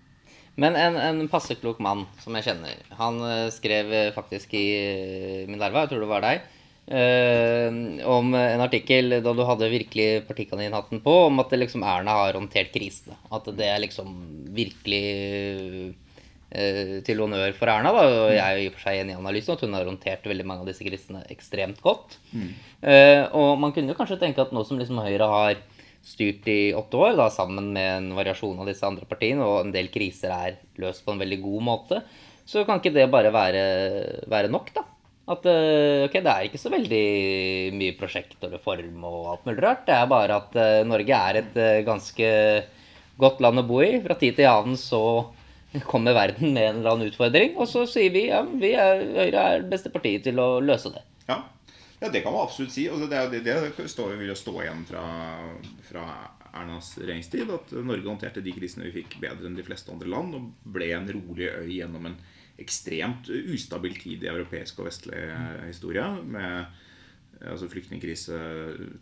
[0.61, 4.67] Men en, en passeklok mann som jeg kjenner, han eh, skrev faktisk i
[5.47, 6.45] Minerva, min larva, jeg tror det var deg,
[6.99, 7.79] eh,
[8.13, 12.73] om en artikkel da du hadde virkelig partikaninhatten på, om at liksom Erna har håndtert
[12.75, 13.17] krisene.
[13.33, 14.13] At det er liksom
[14.53, 15.97] virkelig
[16.53, 17.91] Eh, til honnør for Erna.
[17.97, 18.03] Da.
[18.05, 20.45] Og jeg er i og for seg enig i analysen at hun har håndtert veldig
[20.45, 22.19] mange av disse krisene ekstremt godt.
[22.37, 22.51] Mm.
[22.93, 25.63] Eh, og man kunne jo kanskje tenke at nå som liksom Høyre har
[26.03, 29.75] styrt i åtte år, da, sammen med en variasjon av disse andre partiene, og en
[29.75, 32.01] del kriser er løst på en veldig god måte,
[32.49, 33.63] så kan ikke det bare være,
[34.31, 34.87] være nok, da.
[35.33, 37.05] At uh, ok, det er ikke så veldig
[37.79, 39.85] mye prosjekt og reform og alt mulig rart.
[39.87, 42.33] Det er bare at uh, Norge er et ganske
[43.23, 44.01] godt land å bo i.
[44.03, 45.03] Fra tid til annen så
[45.89, 49.45] kommer verden med en eller annen utfordring, og så sier vi ja, vi er, Høyre
[49.47, 51.05] er det beste partiet til å løse det.
[51.31, 51.39] Ja,
[52.03, 52.89] ja det kan man absolutt si.
[52.91, 55.07] Altså, det, det, det står, vil jo stå igjen fra,
[55.87, 56.07] fra
[56.53, 57.51] Ernas regjeringstid.
[57.55, 60.93] At Norge håndterte de krisene vi fikk bedre enn de fleste andre land, og ble
[60.97, 62.21] en rolig øy gjennom en
[62.63, 65.23] ekstremt ustabil tid i europeisk og vestlig
[65.71, 66.05] historie.
[66.23, 66.81] med
[67.43, 68.37] altså flyktningkrise,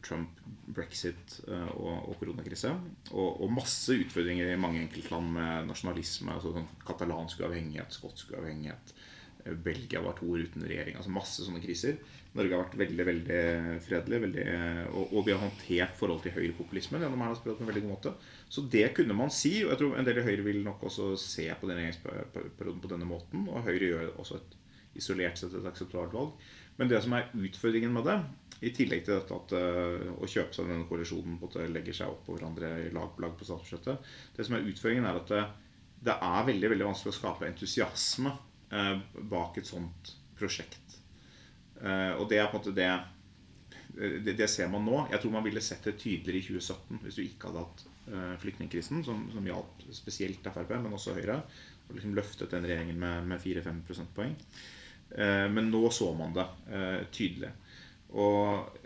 [0.04, 0.38] Trump,
[0.74, 2.72] brexit eh, og, og koronakrise.
[3.10, 6.32] Og, og, masse utfordringer i mange enkeltland med nasjonalisme.
[6.36, 8.94] altså sånn Katalansk uavhengighet, skotsk uavhengighet.
[9.44, 10.96] Eh, Belgia var to år uten regjering.
[10.96, 12.00] altså Masse sånne kriser.
[12.38, 13.40] Norge har vært veldig veldig
[13.82, 14.20] fredelig.
[14.24, 14.44] Veldig,
[14.92, 17.94] og, og, vi har håndtert forhold til høyrepopulismen gjennom Erna Sprøyt på en veldig god
[17.96, 18.14] måte.
[18.46, 19.56] Så det kunne man si.
[19.64, 22.92] Og jeg tror en del i Høyre vil nok også se på denne regjeringsperioden på
[22.92, 23.48] denne måten.
[23.50, 24.56] Og Høyre gjør også et
[25.00, 26.46] isolert sett et akseptabelt valg.
[26.78, 28.16] Men det som er utfordringen med det,
[28.60, 32.12] i tillegg til dette at uh, å kjøpe seg denne koalisjonen på at legger seg
[32.12, 35.44] opp på hverandre lag på lag på statsbudsjettet Det som er utfordringen, er at det,
[36.04, 38.34] det, er veldig veldig vanskelig å skape entusiasme
[38.74, 38.96] uh,
[39.32, 40.89] bak et sånt prosjekt.
[41.80, 42.90] Uh, og det er på en måte det,
[44.26, 45.06] det, det ser man nå.
[45.12, 47.86] Jeg tror man ville sett det tydeligere i 2017 hvis du ikke hadde hatt
[48.42, 51.36] flyktningkrisen, som, som hjalp spesielt Frp, men også Høyre.
[51.86, 54.34] Og liksom løftet den regjeringen med, med 4-5 prosentpoeng.
[55.10, 57.50] Eh, men nå så man det eh, tydelig.
[58.10, 58.78] Og,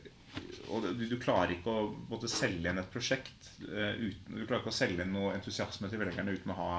[0.73, 4.73] og du, klarer ikke å både selge inn et prosjekt eh, uten, Du klarer ikke
[4.73, 6.73] å selge inn noe entusiasme til velgerne uten å ha,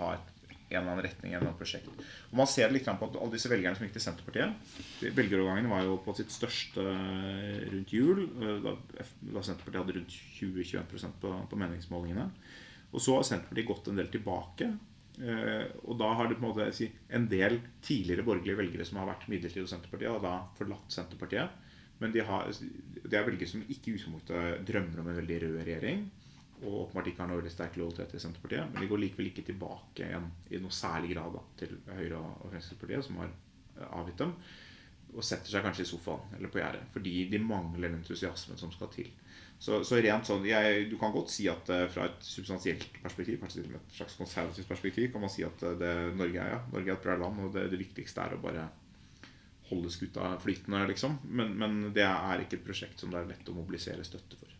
[0.00, 0.32] ha et,
[0.68, 1.32] en eller annen retning.
[1.32, 1.88] en eller annen prosjekt.
[2.30, 5.70] Og Man ser det litt på at alle disse velgerne som gikk til Senterpartiet Velgerovergangen
[5.70, 6.82] var jo på sitt største
[7.70, 8.26] rundt jul,
[8.64, 12.28] da, da Senterpartiet hadde rundt 20-21% på, på meningsmålingene.
[12.92, 14.70] Og så har Senterpartiet gått en del tilbake.
[15.16, 19.08] Eh, og da har det på en måte en del tidligere borgerlige velgere som har
[19.08, 21.62] vært midlertidig hos Senterpartiet, og da forlatt Senterpartiet.
[22.02, 25.60] Men de, har, de er velgere som ikke i utgangspunktet drømmer om en veldig rød
[25.62, 26.06] regjering.
[26.62, 28.70] Og åpenbart ikke har noe veldig sterk lojalitet til Senterpartiet.
[28.72, 32.46] Men de går likevel ikke tilbake igjen i noe særlig grad da, til Høyre og
[32.48, 34.32] Fremskrittspartiet, som har eh, avgitt dem.
[35.16, 36.88] Og setter seg kanskje i sofaen eller på gjerdet.
[36.94, 39.12] Fordi de mangler entusiasmen som skal til.
[39.58, 43.38] Så, så, rent sånn, jeg, Du kan godt si at uh, fra et substansielt perspektiv,
[43.40, 46.92] kanskje et slags konservativt perspektiv, kan man si at uh, det, Norge, er, ja, Norge
[46.92, 48.66] er et bra land, og det, det, viktigste er å bare
[49.70, 51.16] holde skuta flytende, liksom.
[51.24, 54.55] Men, men, det er ikke et prosjekt som det er lett å mobilisere støtte for.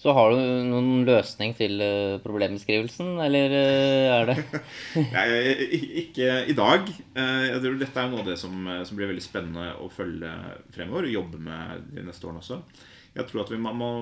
[0.00, 4.36] Så har du noen løsning til uh, problembeskrivelsen, eller er det
[5.16, 5.26] Nei,
[6.06, 6.88] ikke i dag.
[6.88, 8.54] Jeg tror dette er noe av det som,
[8.88, 10.32] som blir veldig spennende å følge
[10.72, 12.62] fremover og jobbe med de neste årene også.
[13.14, 13.92] Jeg tror at vi, man, må,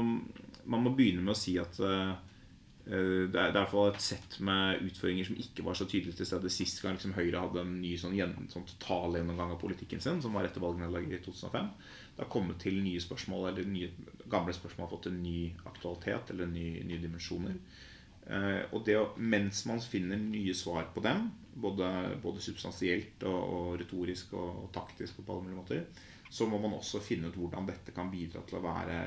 [0.68, 2.10] man, må, begynne med å si at eh,
[2.88, 6.28] det er i hvert fall et sett med utfordringer som ikke var så tydelig til
[6.28, 8.16] stede sist gang liksom Høyre hadde en ny sånn,
[8.52, 11.72] sånn totalgjennomgang av politikken sin, som var etter valgnederlaget i 2005.
[12.18, 13.92] Det har kommet til nye spørsmål, eller nye,
[14.26, 17.54] gamle spørsmål har fått en ny aktualitet eller nye, nye dimensjoner.
[18.26, 21.86] Uh, og det, mens man finner nye svar på dem, både,
[22.18, 26.58] både substansielt og, og, retorisk og, og taktisk og på alle mulige måter, så må
[26.58, 28.98] man også finne ut hvordan dette kan bidra til å være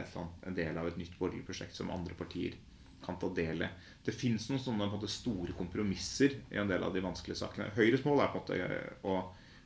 [0.47, 2.55] en del av et nytt borgerlig prosjekt som andre partier
[3.03, 3.69] kan ta del i.
[4.07, 7.73] Det fins noen sånne måte, store kompromisser i en del av de vanskelige sakene.
[7.75, 9.19] Høyres mål er på en måte å,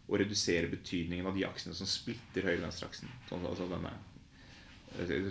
[0.06, 3.10] å redusere betydningen av de aksene som splitter høyre-venstre-aksen.
[3.30, 3.94] Sånn, altså denne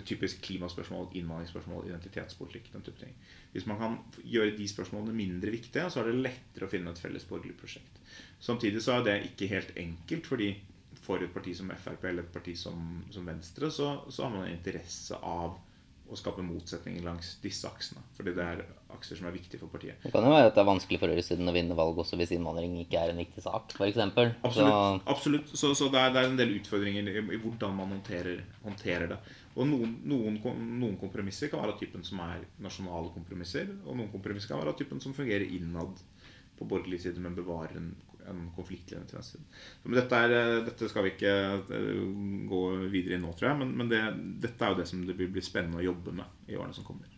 [0.05, 2.71] typisk klimaspørsmål, innvandringsspørsmål, identitetspolitikk.
[2.73, 3.13] den type ting.
[3.51, 6.99] Hvis man kan gjøre de spørsmålene mindre viktige, så er det lettere å finne et
[6.99, 7.99] felles borgerlig prosjekt.
[8.39, 10.55] Samtidig så er det ikke helt enkelt, fordi
[11.01, 14.47] for et parti som Frp eller et parti som, som Venstre, så, så, har man
[14.47, 15.57] en interesse av
[16.05, 18.03] å skape motsetninger langs disse aksene.
[18.17, 18.59] Fordi det er
[18.93, 19.97] akser som er viktige for partiet.
[20.03, 22.35] Det kan jo være at det er vanskelig for høyresiden å vinne valg også hvis
[22.35, 23.99] innvandring ikke er en viktig sak, f.eks.
[24.05, 24.53] Absolutt.
[24.53, 24.69] Så,
[25.15, 25.51] absolutt.
[25.53, 29.15] så, så det, er, det, er, en del utfordringer i, i hvordan man håndterer, håndterer
[29.15, 29.19] det.
[29.55, 30.39] Og noen, noen,
[30.79, 33.71] noen, kompromisser kan være av typen som er nasjonale kompromisser.
[33.85, 36.03] Og noen kompromisser kan være av typen som fungerer innad
[36.55, 37.93] på borgerlig side, men bevarer en,
[38.31, 39.41] en konfliktlinje til venstre.
[39.83, 41.35] Men dette, er, eh, dette, skal vi ikke
[41.79, 42.05] eh,
[42.49, 43.59] gå videre i nå, tror jeg.
[43.63, 44.01] Men, men det,
[44.45, 46.87] dette er jo det som det vil bli spennende å jobbe med i årene som
[46.87, 47.11] kommer.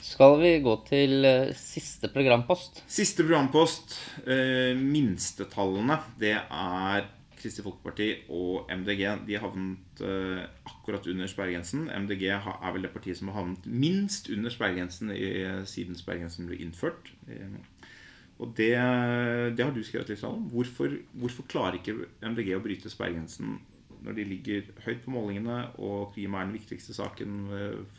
[0.00, 2.82] Skal vi gå til eh, siste programpost?
[2.88, 3.96] Siste programpost.
[4.24, 5.98] Eh, minstetallene.
[6.20, 7.08] Det er
[7.40, 11.88] Kristelig Folkeparti og MDG de havnet eh, akkurat under sperregrensen.
[12.04, 15.12] MDG er vel det partiet som har havnet minst under sperregrensen
[15.68, 17.12] siden sperregrensen ble innført.
[17.28, 17.60] Uh,
[18.40, 18.72] og det,
[19.56, 20.46] det, har du skrevet litt om.
[20.52, 23.58] Hvorfor, hvorfor klarer ikke MDG å bryte sperregrensen
[24.00, 27.98] når de ligger høyt på målingene, og klima er den viktigste saken uh,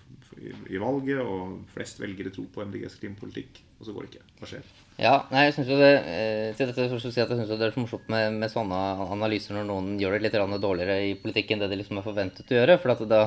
[0.72, 4.26] i valget, og flest velgere tror på MDGs klimapolitikk, og så går det ikke?
[4.40, 4.72] Hva skjer?
[5.02, 7.68] Ja, nei, jeg synes jo det eh, til dette så si at jeg synes det
[7.68, 8.80] er så morsomt med, med, sånne
[9.14, 12.54] analyser når noen gjør det litt dårligere i politikken enn det de liksom er forventet
[12.54, 12.78] å gjøre.
[12.82, 13.22] For at da,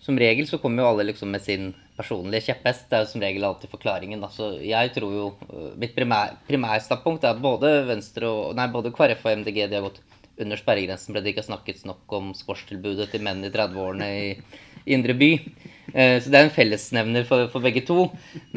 [0.00, 2.86] som regel så kommer jo alle liksom med sin personlige kjepphest.
[2.88, 4.22] Det er jo som regel alltid forklaringen.
[4.24, 9.26] Altså, jeg tror jo eh, Mitt primær, primærstandpunkt er både Venstre og Nei, både KrF
[9.26, 10.00] og MDG de har gått
[10.40, 14.28] under sperregrensen ble det ikke snakket nok om sportstilbudet til menn i 30-årene i,
[14.86, 15.34] i Indre by.
[15.92, 18.06] Eh, så det er en fellesnevner for, for begge to.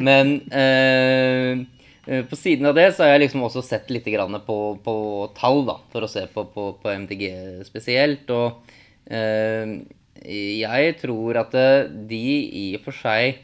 [0.00, 1.66] Men eh,
[2.06, 4.94] Eh, på siden av det så har jeg liksom også sett litt på, på
[5.36, 8.28] tall, da, for å se på, på, på MDG spesielt.
[8.30, 8.60] Og
[9.06, 9.80] eh,
[10.22, 13.40] jeg tror at eh, de i og for seg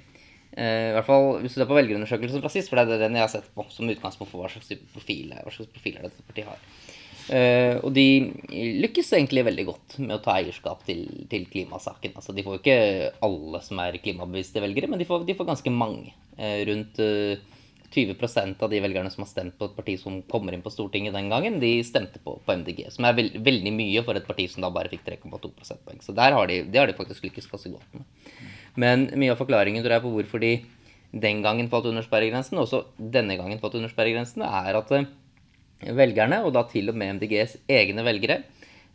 [0.55, 3.19] eh, i hvert fall Hvis du ser på velgerundersøkelsen fra sist, for det er den
[3.19, 6.51] jeg har sett på som utgangspunkt for hva slags profil, hva slags profil dette partiet
[6.51, 6.63] har.
[7.31, 8.33] Uh, og de
[8.83, 12.17] lykkes egentlig veldig godt med å ta eierskap til, til klimasaken.
[12.19, 15.47] Altså, de får jo ikke alle som er klimabevisste velgere, men de får, de får
[15.53, 16.11] ganske mange.
[16.41, 17.60] Uh, rundt uh,
[17.91, 21.17] 20% av de velgerne som har stemt på et parti som kommer inn på Stortinget
[21.17, 22.85] den gangen, de stemte på, på MDG.
[22.95, 26.03] Som er veld, veldig mye for et parti som da bare fikk 3,2 prosentpoeng.
[26.05, 28.37] Så der har de, det har de faktisk lykkes ganske godt med.
[28.79, 30.55] Men mye av forklaringen tror jeg på hvorfor de
[31.11, 35.09] den gangen falt under sperregrensen, og også denne gangen falt under sperregrensen, er at eh,
[35.99, 38.45] velgerne, og da til og med MDGs egne velgere,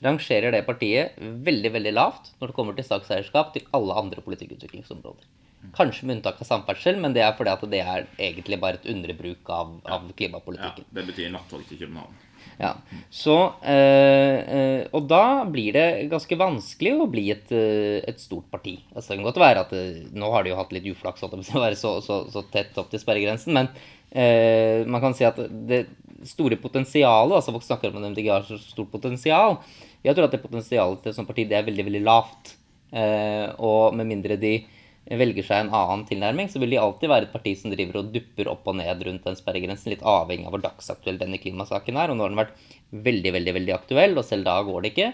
[0.04, 5.28] rangerer det partiet veldig veldig lavt når det kommer til sakseierskap til alle andre politikkutviklingsområder.
[5.76, 8.88] Kanskje med unntak av samferdsel, men det er fordi at det er egentlig bare et
[8.94, 10.86] underbruk av, av klimapolitikken.
[10.86, 12.22] Ja, det betyr nattog til København.
[12.58, 12.72] Ja,
[13.10, 18.48] så, øh, øh, Og da blir det ganske vanskelig å bli et, øh, et stort
[18.52, 18.78] parti.
[18.96, 19.74] Altså, det kan godt være at
[20.14, 23.00] Nå har de jo hatt litt uflaks å være så, så, så, tett opp til
[23.00, 23.70] sperregrensen, men
[24.88, 25.36] man kan si at
[25.68, 25.82] det
[26.24, 29.58] store potensialet altså Folk snakker om at MDG har så stort potensial.
[30.06, 32.54] Jeg tror at det potensialet til et sånt parti det er veldig veldig lavt.
[33.60, 34.54] og med mindre de
[35.06, 38.10] velger seg en annen tilnærming, så vil de alltid være et parti som driver og
[38.14, 42.10] dupper opp og ned rundt den sperregrensen, litt avhengig av hvor dagsaktuell denne klimasaken er.
[42.10, 42.56] Og nå har den vært
[43.06, 45.12] veldig, veldig veldig aktuell, og selv da går det ikke.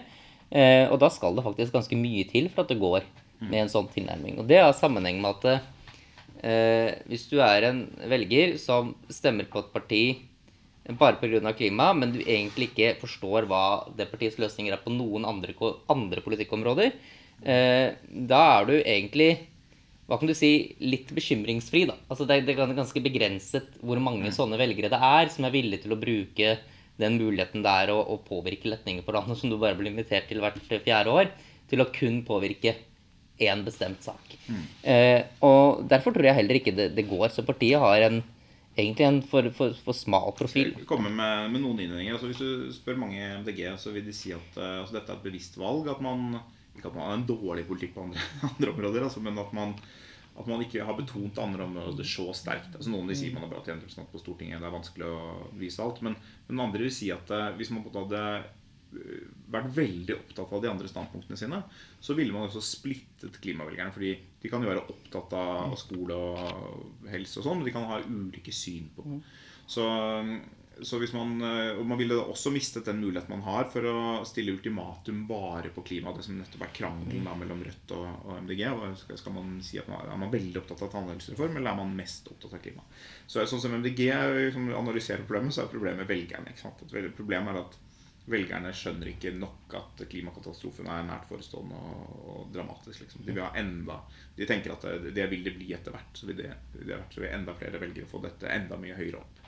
[0.52, 3.04] Eh, og da skal det faktisk ganske mye til for at det går
[3.42, 4.40] med en sånn tilnærming.
[4.40, 5.62] Og det har sammenheng med at
[6.40, 10.04] eh, hvis du er en velger som stemmer på et parti
[10.98, 11.52] bare pga.
[11.52, 15.54] klima, men du egentlig ikke forstår hva det partiets løsninger er på noen andre,
[15.88, 16.92] andre politikkområder,
[17.44, 19.51] eh, da er du egentlig
[20.12, 21.86] hva kan du si, litt bekymringsfri.
[21.88, 21.96] da.
[22.12, 24.34] Altså det, det er ganske begrenset hvor mange mm.
[24.36, 26.50] sånne velgere det er som er villige til å bruke
[27.00, 30.28] den muligheten det er å, å påvirke letninger på landet, som du bare blir invitert
[30.28, 31.32] til hvert fjerde år,
[31.72, 32.76] til å kun påvirke
[33.40, 34.36] én bestemt sak.
[34.44, 34.62] Mm.
[34.84, 37.30] Eh, og Derfor tror jeg heller ikke det, det, går.
[37.32, 38.20] Så partiet har en,
[38.76, 40.74] egentlig en for, for, for smal profil.
[40.76, 42.18] Jeg komme med, med noen innvendinger.
[42.18, 45.16] Altså, hvis du spør mange MDG, så vil de si at uh, altså, dette er
[45.16, 45.88] et bevisst valg.
[45.90, 46.36] At man
[46.76, 49.74] ikke at man har en dårlig politikk på andre, andre områder, altså, men at man
[50.32, 52.72] at man ikke har betont andre områder så sterkt.
[52.76, 55.20] Altså Noen vil si man har bra tjenesterepresentant på Stortinget, det er vanskelig å
[55.60, 56.00] vise alt.
[56.06, 56.16] Men,
[56.48, 58.24] men andre vil si at eh, hvis man hadde
[59.52, 61.60] vært veldig opptatt av de andre standpunktene sine,
[62.02, 63.92] så ville man også splittet klimavelgerne.
[63.94, 67.88] Fordi de kan jo være opptatt av skole og helse og sånn, men de kan
[67.88, 69.20] ha ulike syn på det.
[69.70, 69.86] Så
[70.80, 73.98] så hvis man, eh, og man ville også mistet den muligheten man har for å
[74.28, 76.14] stille ultimatum bare på klima.
[76.16, 78.64] Det som nettopp er krangelen mellom Rødt og, og MDG.
[78.72, 81.80] Og skal, skal, man si at man, Er man veldig opptatt av tannhelsereform, eller er
[81.82, 82.84] man mest opptatt av klima?
[83.26, 84.04] Så Sånn som MDG
[84.54, 86.52] som analyserer problemet, så er problemet velgerne.
[86.52, 86.84] ikke sant?
[86.88, 87.80] Et problemet er at
[88.30, 93.02] velgerne skjønner ikke nok at klimakatastrofen er nært forestående og, og dramatisk.
[93.02, 93.26] Liksom.
[93.26, 93.98] De enda
[94.36, 96.14] De tenker at det, det vil det bli etter hvert.
[96.16, 99.22] Så vil det, det hvert, så vil enda flere velgere få dette enda mye høyere
[99.22, 99.41] opp.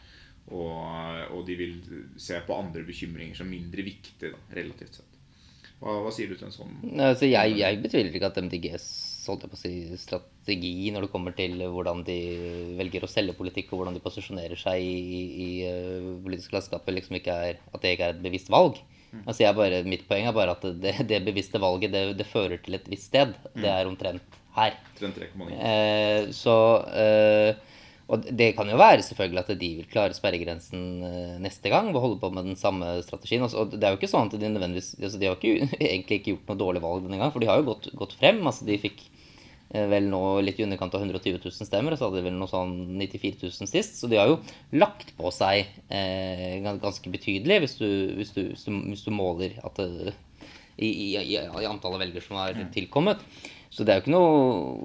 [0.52, 1.76] Og, og, de vil
[2.20, 5.10] se på andre bekymringer som mindre viktige, da, relativt sett.
[5.80, 8.84] Hva, hva, sier du til en sånn altså, jeg, jeg, betviler ikke at MDGs
[9.58, 12.18] si, strategi når det kommer til hvordan de
[12.78, 16.88] velger å selge politikk, og hvordan de posisjonerer seg i, i, i uh, politisk landskap,
[16.92, 18.78] liksom ikke er, at det ikke er et bevisst valg.
[19.14, 19.26] Mm.
[19.30, 22.78] Altså bare, mitt poeng er bare at det, det bevisste valget det, det, fører til
[22.78, 23.34] et visst sted.
[23.54, 24.76] Det er omtrent her.
[25.58, 26.56] Eh, så
[26.94, 27.54] eh,
[28.14, 32.02] og det kan jo være selvfølgelig at de vil klare sperregrensen eh, neste gang og
[32.04, 33.42] holde på med den samme strategien.
[33.44, 36.34] Og det er jo ikke sånn at De nødvendigvis, altså de har ikke, egentlig ikke
[36.34, 38.42] gjort noe dårlig valg denne gang, for de har jo gått, gått frem.
[38.44, 39.02] altså De fikk
[39.72, 42.38] eh, vel nå litt i underkant av 120 000 stemmer, og så hadde de vel
[42.38, 43.98] noe sånn 94 000 sist.
[43.98, 44.38] Så de har jo
[44.78, 47.88] lagt på seg eh, ganske betydelig, hvis du,
[48.20, 50.14] hvis du, hvis du, hvis du måler at det,
[50.76, 53.22] i, i, i, i antallet velgere som har tilkommet.
[53.74, 54.34] Så det er jo ikke noe,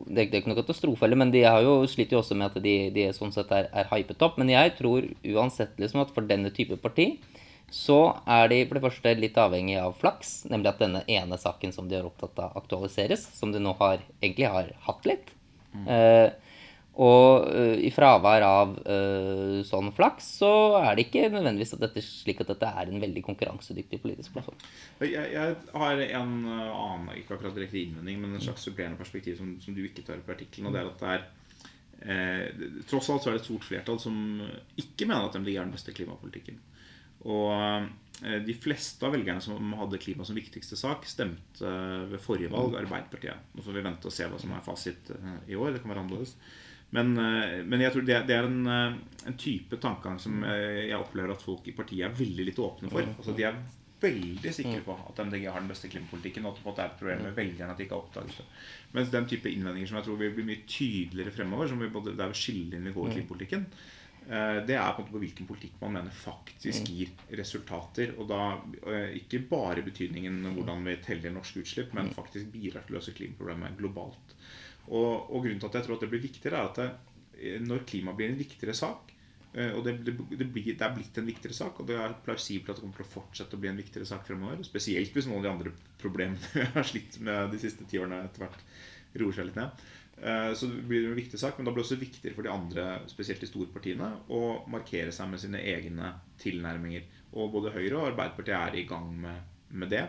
[0.08, 2.38] det er, det er ikke noe katastrofe heller, men de har jo sliter jo også
[2.40, 4.40] med at de, de sånn sett er, er hypet opp.
[4.42, 7.12] Men jeg tror uansett liksom at for denne type parti
[7.70, 11.74] så er de for det første litt avhengig av flaks, nemlig at denne ene saken
[11.76, 15.30] som de er opptatt av, aktualiseres, som de nå har, egentlig har hatt litt.
[15.76, 15.86] Mm.
[15.86, 16.49] Eh,
[17.00, 22.04] og uh, i fravær av uh, sånn flaks, så er det ikke nødvendigvis at dette,
[22.04, 24.60] slik at dette er en veldig konkurransedyktig politisk plattform.
[25.00, 29.40] Jeg, jeg, har en uh, annen, ikke akkurat direkte innvending, men en slags supplerende perspektiv
[29.40, 30.68] som, som, du ikke tar opp i artikkelen.
[30.68, 31.26] Og det er at det er
[32.04, 34.20] eh, Tross alt så er det et stort flertall som
[34.84, 36.60] ikke mener at MDG er den beste klimapolitikken.
[37.32, 41.76] Og eh, de fleste av velgerne som hadde klima som viktigste sak, stemte
[42.12, 43.54] ved forrige valg Arbeiderpartiet.
[43.56, 45.14] Nå får vi vente og se hva som er fasit
[45.48, 45.78] i år.
[45.78, 46.36] Det kan være annerledes.
[46.90, 48.96] Men, eh, men, jeg tror det, det er en, eh,
[49.30, 52.90] en, type tankegang som eh, jeg opplever at folk i partiet er veldig litt åpne
[52.90, 53.12] for.
[53.14, 53.60] Altså De er
[54.00, 57.24] veldig sikre på at MDG har den beste klimapolitikken, og at det er et problem
[57.28, 58.46] med velgerne at de ikke har oppdaget det.
[58.96, 62.16] Mens den type innvendinger som jeg tror vil bli mye tydeligere fremover, som vi både,
[62.16, 63.66] inn i går i klimapolitikken,
[64.30, 68.14] det er på, på hvilken politikk man mener faktisk gir resultater.
[68.22, 68.60] Og da
[69.18, 73.76] ikke bare betydningen hvordan vi teller norske utslipp, men faktisk bidrar til å løse klimaproblemet
[73.82, 74.38] globalt.
[74.90, 76.90] Og, og, grunnen til at jeg tror at det blir viktigere, er at det,
[77.38, 79.14] eh, når klima blir en viktigere sak
[79.54, 82.18] eh, og det, det, det, blir, det, er blitt en viktigere sak, og det er
[82.26, 84.64] plausibelt at det kommer til å fortsette å bli en viktigere sak fremover.
[84.66, 88.24] Spesielt hvis noen av de andre problemene vi har slitt med de siste ti årene,
[88.26, 88.66] etter hvert
[89.20, 89.88] roer seg litt ned.
[90.22, 92.52] Eh, så det blir en viktig sak, men da blir det også viktigere for de
[92.54, 97.06] andre, spesielt de store partiene, å markere seg med sine egne tilnærminger.
[97.38, 100.06] Og både Høyre og Arbeiderpartiet er i gang med, med det.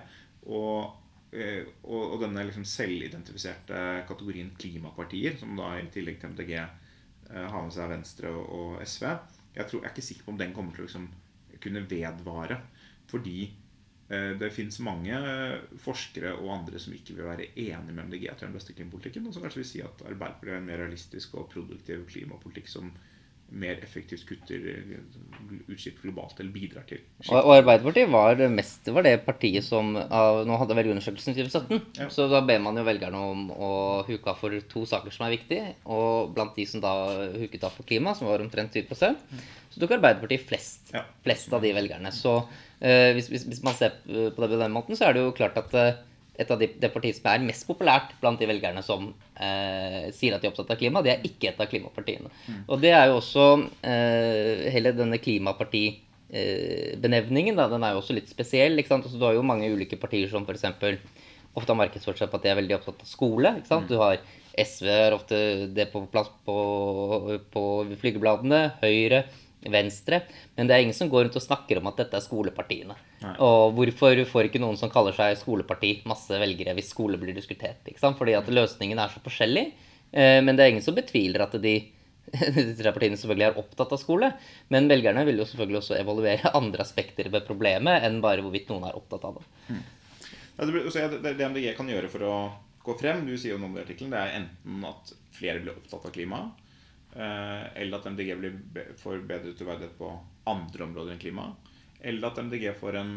[0.48, 0.99] Og
[1.30, 7.62] og, og, denne liksom selvidentifiserte kategorien klimapartier, som da i tillegg til MDG eh, har
[7.62, 9.06] med seg Venstre og SV,
[9.54, 11.08] jeg, tror, jeg, er ikke sikker på om den kommer til å liksom
[11.62, 12.60] kunne vedvare.
[13.10, 15.20] Fordi eh, det fins mange
[15.82, 19.34] forskere og andre som ikke vil være enig med MDG til den beste klimapolitikken, og
[19.34, 22.90] som kanskje vil si at Arbeiderpartiet er en mer realistisk og produktiv klimapolitikk som
[23.50, 24.62] mer effektivt kutter
[25.66, 27.00] utslipp globalt, eller bidrar til.
[27.26, 31.80] Og, og, Arbeiderpartiet var det mest var det partiet som Nå hadde velgerundersøkelsen i 2017,
[31.98, 32.08] ja.
[32.12, 33.70] så da ber man jo velgerne om å
[34.06, 35.72] huke av for to saker som er viktige.
[35.90, 36.94] Og blant de som da
[37.36, 39.18] huket av for klima, som var omtrent 20
[39.70, 41.04] så tok Arbeiderpartiet flest, ja.
[41.24, 42.10] flest av de velgerne.
[42.14, 45.24] Så uh, hvis, hvis, hvis, man ser på det på den måten, så er det
[45.24, 46.06] jo klart at uh,
[46.40, 50.34] et av de, det partiet som er mest populært blant de velgerne som eh, sier
[50.34, 52.28] at de er opptatt av klima, det er ikke et av klimapartiene.
[52.46, 52.62] Mm.
[52.66, 53.46] Og det er jo også
[53.84, 58.74] eh, Hele denne klimapartibenevningen, eh, den er jo også litt spesiell.
[58.80, 59.04] ikke sant?
[59.04, 60.64] Altså, du har jo mange ulike partier som f.eks.
[61.52, 63.48] ofte har markedsført seg på at de er veldig opptatt av skole.
[63.60, 63.88] ikke sant?
[63.88, 63.92] Mm.
[63.92, 64.16] Du har
[64.60, 65.36] SV er ofte
[65.76, 66.56] det på plass på,
[67.52, 67.62] på
[68.00, 68.60] flygebladene.
[68.82, 69.20] Høyre
[69.68, 70.22] Venstre.
[70.56, 72.96] Men det er ingen som går rundt og snakker om at dette er skolepartiene.
[73.20, 73.34] Nei.
[73.44, 77.82] Og hvorfor får ikke noen som kaller seg skoleparti, masse velgere hvis skole blir diskutert?
[77.88, 78.18] Ikke sant?
[78.20, 79.66] Fordi at løsningen er så forskjellig.
[80.12, 81.76] Eh, men det er ingen som betviler at de,
[82.56, 84.32] de tre partiene selvfølgelig er opptatt av skole.
[84.72, 88.88] Men velgerne vil jo selvfølgelig også evaluere andre aspekter ved problemet enn bare hvorvidt noen
[88.88, 89.46] er opptatt av det.
[89.68, 89.86] Mm.
[90.60, 92.34] Ja, det, MDG kan gjøre for å
[92.84, 95.62] gå frem, du sier jo noe om det i artikkelen, det er enten at flere
[95.62, 96.69] blir opptatt av klima, eh,
[97.12, 98.58] eller at MDG blir
[99.00, 100.12] får bedre troverdighet på
[100.50, 101.48] andre områder enn klima,
[102.00, 103.12] eller at MDG får en,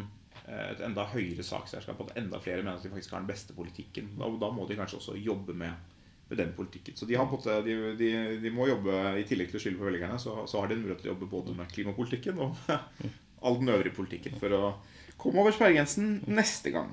[0.46, 3.56] eh, et enda høyere sakseierskap, at enda flere mener at de faktisk har den beste
[3.56, 4.14] politikken.
[4.20, 5.94] Da, da må de kanskje også jobbe med,
[6.30, 6.98] med den politikken.
[7.00, 8.12] Så de, på de, de,
[8.44, 10.84] de må jobbe, i tillegg til å skylde på velgerne, så, så har de en
[10.84, 12.60] mulighet til å jobbe både med klimapolitikken og
[13.44, 14.76] all den øvrige politikken for å
[15.20, 16.92] komme over sperregrensen neste gang.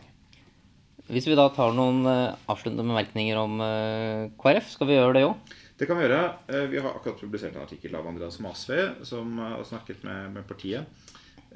[1.10, 5.24] Hvis vi da tar noen eh, avsluttende bemerkninger om eh, KrF, skal vi gjøre det
[5.26, 5.56] òg?
[5.80, 6.24] Det kan vi gjøre.
[6.52, 10.34] Eh, Vi har akkurat publisert en artikkel av Andreas Masve, som eh, har snakket med,
[10.34, 10.84] med partiet.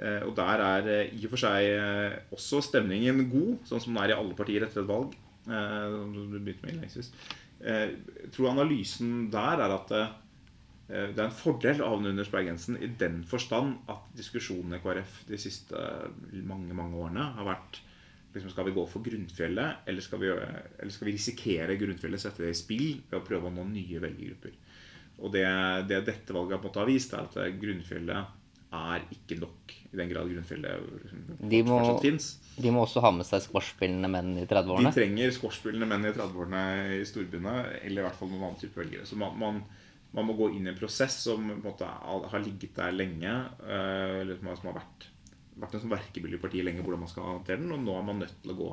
[0.00, 4.14] Eh, Og der er i og for seg også stemningen god, sånn som den er
[4.14, 5.12] i alle partier etter et valg.
[5.44, 7.10] du begynte med innledningsvis.
[7.60, 9.92] Jeg tror analysen der er at
[10.88, 12.24] det er en fordel å havne under
[12.80, 15.76] i den forstand at diskusjonene i KrF de siste
[16.44, 17.78] mange mange årene har vært
[18.34, 22.42] liksom, Skal vi gå for grunnfjellet, eller skal vi, eller skal vi risikere grunnfjellet, sette
[22.44, 24.56] det i spill ved å prøve å nå nye velgergrupper?
[25.22, 25.44] Og det,
[25.88, 28.40] det dette valget på en måte har vist, er at grunnfjellet
[28.74, 29.70] er ikke nok.
[29.94, 31.20] I den grad grunnfjellet liksom,
[31.50, 32.26] De må- fortsatt fins.
[32.58, 34.90] De må også ha med seg squashspillende menn i 30-årene.
[34.90, 36.62] De trenger squashspillende menn i 30-årene
[36.98, 37.54] i storbyene,
[37.86, 39.06] eller i hvert fall noen annen type velgere.
[39.06, 39.62] Så man, man,
[40.14, 43.34] man må gå inn i en prosess som på en måte har ligget der lenge,
[43.62, 45.06] eh, eller som har vært,
[45.60, 48.06] vært en sånn verkebyll i partiet lenge, hvordan man skal håndtere den, og nå er
[48.06, 48.70] man nødt til å gå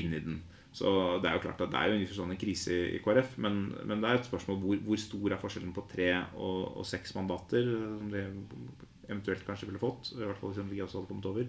[0.00, 0.40] inn i den.
[0.72, 0.86] Så
[1.18, 3.58] det er jo klart at det er jo en sånn krise i KrF, men,
[3.90, 7.16] men det er et spørsmål hvor, hvor stor er forskjellen på tre og, og seks
[7.18, 8.24] mandater, eh, som de
[9.10, 11.48] eventuelt kanskje ville fått, i hvert fall hvis MDG også hadde kommet over.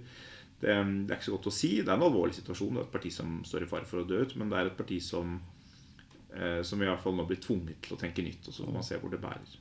[0.62, 1.72] Det, det er ikke så godt å si.
[1.82, 2.74] Det er en alvorlig situasjon.
[2.78, 4.72] Det er et parti som står i fare for å dø ut, men det er
[4.72, 5.38] et parti som
[6.34, 8.50] eh, som i hvert fall nå blir tvunget til å tenke nytt.
[8.50, 9.54] Og så får man se hvor det bærer.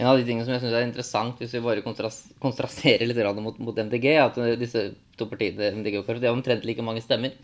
[0.00, 3.18] En av de tingene som jeg synes er interessant, hvis vi bare kontras kontrasterer litt
[3.44, 4.86] mot, mot MDG, er at disse
[5.20, 7.34] to partiene, MDG og KrF, de har omtrent like mange stemmer.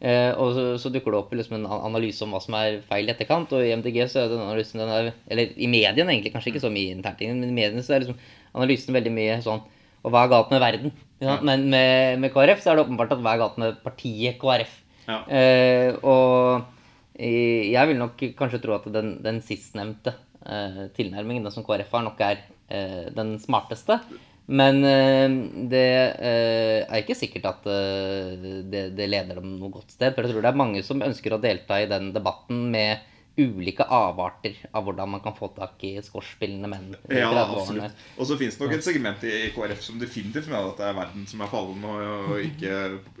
[0.00, 3.04] Eh, og så, så dukker det opp liksom en analyse om hva som er feil
[3.04, 3.52] i etterkant.
[3.52, 6.64] Og i MDG så er den analysen den er, Eller i mediene, egentlig, kanskje ikke
[6.64, 8.22] så mye internt, men i mediene så er liksom
[8.56, 9.60] analysen veldig mye sånn
[10.00, 10.94] Og hva er galt med verden?
[11.20, 11.36] Ja?
[11.44, 14.72] Men med, med KrF så er det åpenbart at hva er galt med partiet KrF?
[15.06, 15.20] Ja.
[15.28, 16.64] Eh, og
[17.12, 20.16] eh, jeg vil nok kanskje tro at den, den sistnevnte
[20.48, 23.98] eh, tilnærmingen, som KrF har, nok er eh, den smarteste.
[24.46, 25.26] Men eh,
[25.70, 25.86] det
[26.22, 30.14] er ikke sikkert at det, det leder dem noe godt sted.
[30.14, 33.04] For jeg tror det er mange som ønsker å delta i den debatten med
[33.36, 37.96] ulike avarter av hvordan man kan få tak i squashspillende menn Ja, absolutt.
[38.16, 40.96] Og så finnes det nok et segment i KrF som definitivt mener at det er
[40.96, 42.74] verden som er fallen, og, og ikke,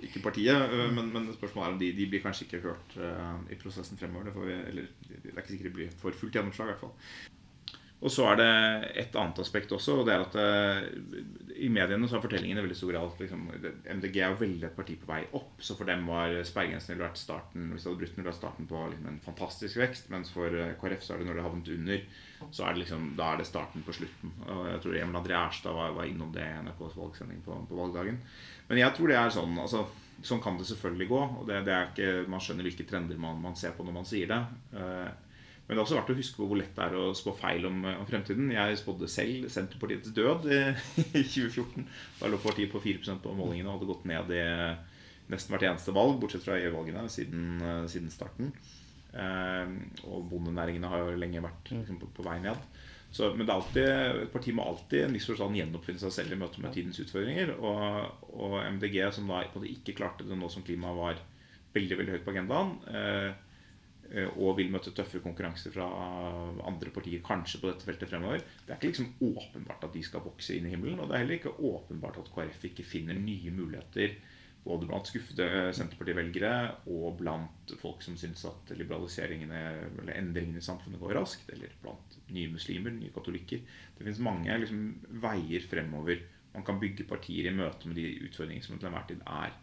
[0.08, 0.76] ikke partiet.
[0.96, 4.30] Men, men spørsmålet er om de, de blir kanskje ikke hørt eh, i prosessen fremover.
[4.30, 6.86] Det, får vi, eller, det er ikke sikkert det blir for fullt gjennomslag, i hvert
[6.86, 6.94] fall.
[8.04, 8.50] Og så er det
[9.00, 11.22] et annet aspekt også, og det er at det,
[11.56, 13.46] i mediene så er fortellingen veldig stor grad liksom,
[13.96, 15.54] MDG er jo veldig et parti på vei opp.
[15.64, 18.68] Så for dem var sperregrensen ville vært starten hvis det hadde brutt ville vært starten
[18.68, 20.10] på liksom, en fantastisk vekst.
[20.12, 22.04] Mens for eh, KrF så er det når det havnet under,
[22.50, 24.34] så er det liksom, da er det starten på slutten.
[24.44, 27.80] Og jeg tror Emil André Erstad var, var innom det i NRKs valgsending på, på
[27.80, 28.20] valgdagen.
[28.68, 29.86] Men jeg tror det er sånn altså,
[30.24, 31.18] Sånn kan det selvfølgelig gå.
[31.40, 34.06] og det, det er ikke, Man skjønner hvilke trender man, man ser på når man
[34.08, 34.38] sier det.
[34.72, 35.10] Eh,
[35.66, 37.66] men det er også verdt å huske på hvor lett det er å spå feil
[37.66, 38.52] om, om fremtiden.
[38.54, 40.60] Jeg spådde selv Senterpartiets død i,
[41.18, 41.88] i 2014.
[42.20, 44.44] Da lå partiet på 4 på målingene og hadde gått ned i
[45.32, 48.52] nesten hvert eneste valg, bortsett fra EU-valgene, siden, eh, siden starten.
[49.10, 49.72] Eh,
[50.06, 52.62] og bondenæringene har jo lenge vært liksom, på, på vei ned.
[53.16, 53.86] Så, men alltid,
[54.26, 57.54] et parti må alltid en viss forstand gjenoppfinne seg selv i møte med tidens utfordringer.
[57.58, 61.22] Og, og MDG, som da ikke klarte det nå som klimaet var
[61.76, 63.45] veldig veldig høyt på agendaen, eh, eh,
[64.24, 65.86] og vil møte tøffere konkurranse fra
[66.64, 68.40] andre partier kanskje på dette feltet fremover.
[68.64, 71.02] Det er ikke liksom åpenbart at de skal vokse inn i himmelen.
[71.02, 74.16] Og det er heller ikke åpenbart at KrF ikke finner nye muligheter
[74.66, 76.52] både blant skuffede eh, Senterparti-velgere
[76.90, 79.60] og blant folk som syns at liberaliseringene
[80.02, 83.62] eller endringene i samfunnet går raskt, eller blant nye muslimer, nye katolikker.
[83.94, 84.88] Det finnes mange liksom,
[85.22, 86.24] veier fremover
[86.56, 89.54] man kan bygge partier i møte med de utfordringene som til enhver tid er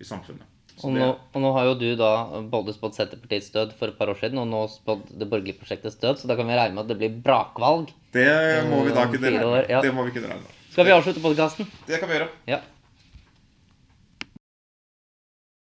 [0.00, 0.59] i samfunnet.
[0.82, 2.10] Og nå, og nå har jo du da
[2.50, 5.98] både spådd Senterpartiets død for et par år siden, og nå spådd det borgerlige prosjektets
[6.00, 7.90] død, så da kan vi regne med at det blir brakvalg.
[8.14, 8.26] Det
[8.70, 9.70] må vi da kunne regne med.
[9.70, 9.80] ja.
[10.70, 11.66] Skal vi avslutte podkasten?
[11.86, 12.28] Det kan vi gjøre.
[12.46, 12.60] Ja.